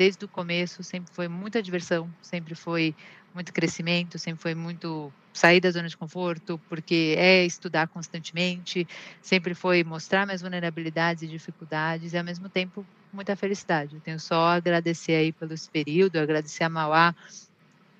desde 0.00 0.24
o 0.24 0.28
começo, 0.30 0.82
sempre 0.82 1.12
foi 1.14 1.28
muita 1.28 1.62
diversão, 1.62 2.14
sempre 2.22 2.54
foi 2.54 2.96
muito 3.34 3.52
crescimento, 3.52 4.18
sempre 4.18 4.40
foi 4.42 4.54
muito 4.54 5.14
sair 5.36 5.60
da 5.60 5.70
zona 5.70 5.88
de 5.88 5.96
conforto, 5.98 6.58
porque 6.68 7.14
é 7.18 7.44
estudar 7.44 7.86
constantemente, 7.88 8.86
sempre 9.22 9.54
foi 9.54 9.84
mostrar 9.84 10.24
minhas 10.26 10.40
vulnerabilidades 10.40 11.22
e 11.22 11.28
dificuldades, 11.28 12.14
e 12.14 12.18
ao 12.18 12.24
mesmo 12.24 12.48
tempo 12.48 12.88
muita 13.12 13.36
felicidade. 13.36 13.96
Eu 13.96 14.00
tenho 14.02 14.18
só 14.20 14.36
a 14.46 14.54
agradecer 14.54 15.12
aí 15.16 15.32
pelo 15.34 15.52
esse 15.52 15.70
período, 15.70 16.16
agradecer 16.16 16.64
a 16.64 16.70
Mauá 16.70 17.14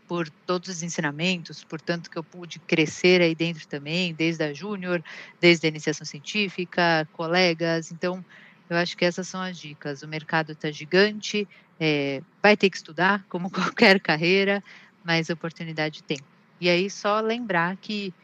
por 0.09 0.29
todos 0.47 0.69
os 0.69 0.83
ensinamentos, 0.83 1.65
por 1.65 1.81
tanto 1.81 2.11
que 2.11 2.19
eu 2.19 2.25
pude 2.25 2.61
crescer 2.67 3.21
aí 3.23 3.35
dentro 3.35 3.67
também, 3.69 4.15
desde 4.15 4.43
a 4.45 4.53
júnior, 4.53 5.01
desde 5.41 5.67
a 5.67 5.71
iniciação 5.71 6.05
científica, 6.07 7.07
colegas, 7.13 7.91
então 7.93 8.25
eu 8.69 8.77
acho 8.77 8.97
que 8.97 9.05
essas 9.05 9.29
são 9.29 9.41
as 9.43 9.59
dicas. 9.59 10.03
O 10.03 10.09
mercado 10.09 10.53
está 10.53 10.71
gigante, 10.71 11.49
é, 11.81 12.23
vai 12.43 12.57
ter 12.57 12.71
que 12.71 12.77
estudar, 12.77 13.25
como 13.29 13.51
qualquer 13.75 14.01
carreira, 14.01 14.63
mas 15.05 15.31
oportunidade 15.31 16.03
tem. 16.05 16.19
E 16.61 16.69
aí 16.69 16.91
só 16.91 17.21
lembrar 17.21 17.77
que, 17.79 18.15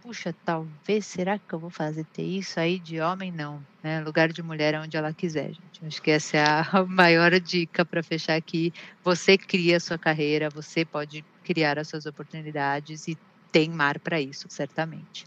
puxa, 0.00 0.34
talvez, 0.44 1.06
será 1.06 1.38
que 1.38 1.54
eu 1.54 1.60
vou 1.60 1.70
fazer 1.70 2.06
ter 2.12 2.24
isso 2.24 2.60
aí 2.60 2.80
de 2.80 3.00
homem? 3.00 3.32
Não, 3.32 3.66
né? 3.82 4.00
Lugar 4.02 4.32
de 4.32 4.42
mulher 4.42 4.74
é 4.74 4.80
onde 4.80 4.96
ela 4.96 5.14
quiser, 5.14 5.52
gente. 5.54 5.84
Acho 5.84 6.02
que 6.02 6.10
essa 6.12 6.36
é 6.38 6.44
a 6.44 6.64
maior 6.88 7.38
dica 7.40 7.84
para 7.86 8.02
fechar 8.02 8.36
aqui. 8.36 8.72
Você 9.04 9.38
cria 9.38 9.78
a 9.78 9.80
sua 9.80 9.98
carreira, 9.98 10.50
você 10.50 10.84
pode 10.86 11.26
criar 11.44 11.78
as 11.78 11.88
suas 11.88 12.06
oportunidades 12.06 13.08
e 13.08 13.18
tem 13.52 13.70
mar 13.70 14.00
para 14.00 14.20
isso, 14.20 14.46
certamente. 14.50 15.24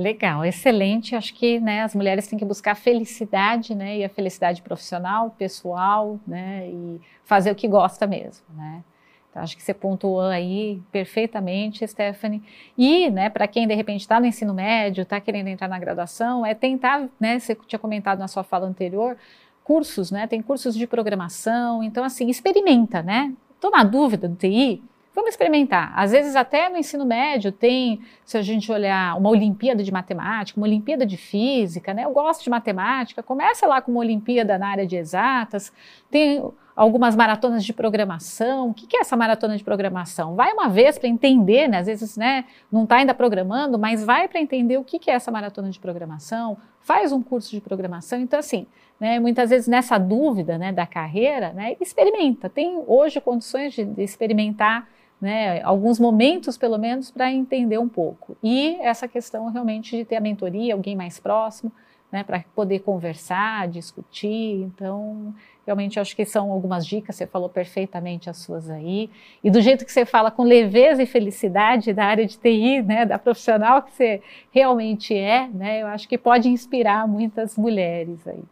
Legal, 0.00 0.46
excelente. 0.46 1.14
Acho 1.14 1.34
que 1.34 1.60
né, 1.60 1.82
as 1.82 1.94
mulheres 1.94 2.26
têm 2.26 2.38
que 2.38 2.44
buscar 2.44 2.74
felicidade, 2.74 3.74
né, 3.74 3.98
e 3.98 4.04
a 4.04 4.08
felicidade 4.08 4.62
profissional, 4.62 5.30
pessoal, 5.38 6.18
né, 6.26 6.68
e 6.68 7.00
fazer 7.22 7.50
o 7.50 7.54
que 7.54 7.68
gosta 7.68 8.06
mesmo, 8.06 8.46
né. 8.56 8.82
Então, 9.30 9.42
acho 9.42 9.54
que 9.54 9.62
você 9.62 9.74
pontuou 9.74 10.22
aí 10.22 10.82
perfeitamente, 10.90 11.86
Stephanie. 11.86 12.42
E, 12.76 13.10
né, 13.10 13.28
para 13.28 13.46
quem 13.46 13.68
de 13.68 13.74
repente 13.74 14.00
está 14.00 14.18
no 14.18 14.26
ensino 14.26 14.54
médio, 14.54 15.02
está 15.02 15.20
querendo 15.20 15.48
entrar 15.48 15.68
na 15.68 15.78
graduação, 15.78 16.44
é 16.44 16.54
tentar, 16.54 17.06
né, 17.20 17.38
você 17.38 17.54
tinha 17.66 17.78
comentado 17.78 18.18
na 18.18 18.26
sua 18.26 18.42
fala 18.42 18.66
anterior, 18.66 19.18
cursos, 19.62 20.10
né, 20.10 20.26
tem 20.26 20.40
cursos 20.40 20.74
de 20.74 20.86
programação. 20.86 21.82
Então, 21.82 22.02
assim, 22.02 22.28
experimenta, 22.30 23.02
né. 23.02 23.34
Estou 23.54 23.70
na 23.70 23.84
dúvida 23.84 24.26
do 24.26 24.34
TI, 24.34 24.82
Vamos 25.12 25.30
experimentar. 25.30 25.92
Às 25.96 26.12
vezes, 26.12 26.36
até 26.36 26.68
no 26.68 26.76
ensino 26.76 27.04
médio, 27.04 27.50
tem, 27.50 28.00
se 28.24 28.38
a 28.38 28.42
gente 28.42 28.70
olhar, 28.70 29.16
uma 29.18 29.28
Olimpíada 29.28 29.82
de 29.82 29.92
Matemática, 29.92 30.58
uma 30.58 30.66
Olimpíada 30.66 31.04
de 31.04 31.16
Física, 31.16 31.92
né? 31.92 32.04
Eu 32.04 32.12
gosto 32.12 32.44
de 32.44 32.50
matemática, 32.50 33.20
começa 33.20 33.66
lá 33.66 33.80
com 33.80 33.90
uma 33.90 34.00
Olimpíada 34.00 34.56
na 34.56 34.68
área 34.68 34.86
de 34.86 34.94
exatas, 34.96 35.72
tem 36.08 36.40
algumas 36.76 37.16
maratonas 37.16 37.64
de 37.64 37.72
programação. 37.72 38.70
O 38.70 38.74
que 38.74 38.96
é 38.96 39.00
essa 39.00 39.16
maratona 39.16 39.56
de 39.56 39.64
programação? 39.64 40.36
Vai 40.36 40.52
uma 40.52 40.68
vez 40.68 40.96
para 40.96 41.08
entender, 41.08 41.66
né? 41.66 41.78
Às 41.78 41.86
vezes, 41.86 42.16
né, 42.16 42.44
não 42.70 42.84
está 42.84 42.96
ainda 42.96 43.12
programando, 43.12 43.78
mas 43.80 44.04
vai 44.04 44.28
para 44.28 44.40
entender 44.40 44.78
o 44.78 44.84
que 44.84 45.10
é 45.10 45.14
essa 45.14 45.30
maratona 45.32 45.70
de 45.70 45.80
programação, 45.80 46.56
faz 46.80 47.10
um 47.10 47.20
curso 47.20 47.50
de 47.50 47.60
programação. 47.60 48.20
Então, 48.20 48.38
assim, 48.38 48.64
né, 49.00 49.18
muitas 49.18 49.50
vezes 49.50 49.66
nessa 49.66 49.98
dúvida 49.98 50.56
né, 50.56 50.72
da 50.72 50.86
carreira, 50.86 51.52
né, 51.52 51.76
experimenta. 51.80 52.48
Tem 52.48 52.82
hoje 52.86 53.20
condições 53.20 53.74
de, 53.74 53.84
de 53.84 54.02
experimentar 54.02 54.88
né, 55.20 55.60
alguns 55.62 55.98
momentos, 55.98 56.56
pelo 56.56 56.78
menos, 56.78 57.10
para 57.10 57.30
entender 57.30 57.78
um 57.78 57.88
pouco. 57.88 58.36
E 58.42 58.76
essa 58.80 59.06
questão 59.06 59.50
realmente 59.50 59.96
de 59.96 60.04
ter 60.04 60.16
a 60.16 60.20
mentoria, 60.20 60.74
alguém 60.74 60.96
mais 60.96 61.18
próximo, 61.18 61.70
né, 62.10 62.24
para 62.24 62.42
poder 62.54 62.80
conversar, 62.80 63.68
discutir. 63.68 64.62
Então, 64.62 65.34
realmente 65.64 66.00
acho 66.00 66.16
que 66.16 66.24
são 66.24 66.50
algumas 66.50 66.84
dicas, 66.86 67.16
você 67.16 67.26
falou 67.26 67.48
perfeitamente 67.48 68.28
as 68.28 68.38
suas 68.38 68.68
aí. 68.68 69.10
E 69.44 69.50
do 69.50 69.60
jeito 69.60 69.84
que 69.84 69.92
você 69.92 70.04
fala 70.04 70.30
com 70.30 70.42
leveza 70.42 71.02
e 71.02 71.06
felicidade 71.06 71.92
da 71.92 72.06
área 72.06 72.26
de 72.26 72.36
TI, 72.38 72.82
né, 72.82 73.04
da 73.04 73.18
profissional 73.18 73.82
que 73.82 73.92
você 73.92 74.22
realmente 74.50 75.14
é, 75.14 75.48
né, 75.48 75.82
eu 75.82 75.86
acho 75.86 76.08
que 76.08 76.18
pode 76.18 76.48
inspirar 76.48 77.06
muitas 77.06 77.56
mulheres 77.56 78.26
aí. 78.26 78.42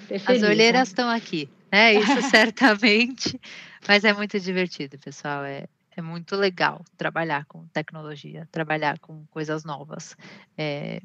Feliz, 0.00 0.28
as 0.28 0.42
olheiras 0.42 0.80
né? 0.80 0.82
estão 0.82 1.08
aqui, 1.08 1.48
né? 1.70 1.94
Isso 1.94 2.22
certamente, 2.28 3.40
mas 3.86 4.04
é 4.04 4.12
muito 4.12 4.40
divertido, 4.40 4.98
pessoal. 4.98 5.44
É, 5.44 5.66
é 5.96 6.02
muito 6.02 6.36
legal 6.36 6.84
trabalhar 6.96 7.44
com 7.46 7.66
tecnologia, 7.68 8.48
trabalhar 8.50 8.98
com 8.98 9.24
coisas 9.26 9.64
novas. 9.64 10.16
É, 10.56 11.00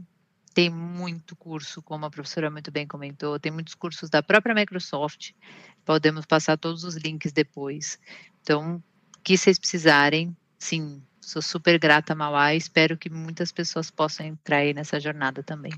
tem 0.54 0.70
muito 0.70 1.36
curso, 1.36 1.82
como 1.82 2.06
a 2.06 2.10
professora 2.10 2.50
muito 2.50 2.72
bem 2.72 2.88
comentou, 2.88 3.40
tem 3.40 3.52
muitos 3.52 3.76
cursos 3.76 4.10
da 4.10 4.22
própria 4.22 4.56
Microsoft, 4.56 5.32
podemos 5.86 6.26
passar 6.26 6.58
todos 6.58 6.84
os 6.84 6.96
links 6.96 7.32
depois. 7.32 8.00
Então, 8.42 8.84
que 9.24 9.38
vocês 9.38 9.60
precisarem, 9.60 10.36
sim, 10.58 11.02
sou 11.22 11.42
super 11.42 11.78
grata, 11.80 12.16
Mauá, 12.16 12.54
e 12.54 12.58
espero 12.58 12.98
que 12.98 13.10
muitas 13.10 13.52
pessoas 13.52 13.92
possam 13.92 14.26
entrar 14.26 14.58
aí 14.58 14.74
nessa 14.74 15.00
jornada 15.00 15.44
também. 15.44 15.72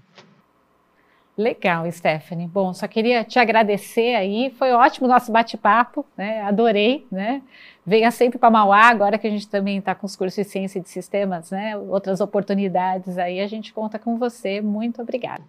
Legal, 1.41 1.91
Stephanie. 1.91 2.47
Bom, 2.47 2.71
só 2.73 2.87
queria 2.87 3.23
te 3.23 3.39
agradecer 3.39 4.13
aí. 4.13 4.53
Foi 4.57 4.71
ótimo 4.71 5.07
o 5.07 5.09
nosso 5.09 5.31
bate-papo, 5.31 6.05
né? 6.15 6.41
Adorei, 6.43 7.07
né? 7.11 7.41
Venha 7.83 8.11
sempre 8.11 8.37
para 8.37 8.51
Mauá, 8.51 8.89
agora 8.89 9.17
que 9.17 9.25
a 9.25 9.29
gente 9.29 9.49
também 9.49 9.79
está 9.79 9.95
com 9.95 10.05
os 10.05 10.15
cursos 10.15 10.45
de 10.45 10.51
ciência 10.51 10.79
de 10.79 10.87
sistemas, 10.87 11.49
né? 11.49 11.75
Outras 11.75 12.21
oportunidades 12.21 13.17
aí, 13.17 13.39
a 13.39 13.47
gente 13.47 13.73
conta 13.73 13.97
com 13.97 14.17
você. 14.17 14.61
Muito 14.61 15.01
obrigada. 15.01 15.43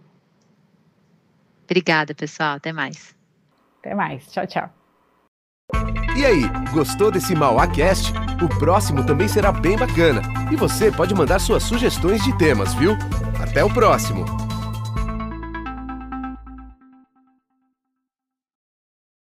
Obrigada, 1.65 2.15
pessoal. 2.15 2.57
Até 2.57 2.73
mais. 2.73 3.15
Até 3.81 3.95
mais. 3.95 4.27
Tchau, 4.33 4.47
tchau. 4.47 4.71
E 6.17 6.25
aí, 6.25 6.43
gostou 6.73 7.11
desse 7.11 7.35
MauáCast? 7.35 8.13
O 8.43 8.49
próximo 8.59 9.05
também 9.05 9.29
será 9.29 9.53
bem 9.53 9.77
bacana. 9.77 10.23
E 10.51 10.57
você 10.57 10.91
pode 10.91 11.15
mandar 11.15 11.39
suas 11.39 11.63
sugestões 11.63 12.23
de 12.25 12.37
temas, 12.39 12.73
viu? 12.75 12.93
Até 13.41 13.63
o 13.63 13.73
próximo! 13.73 14.42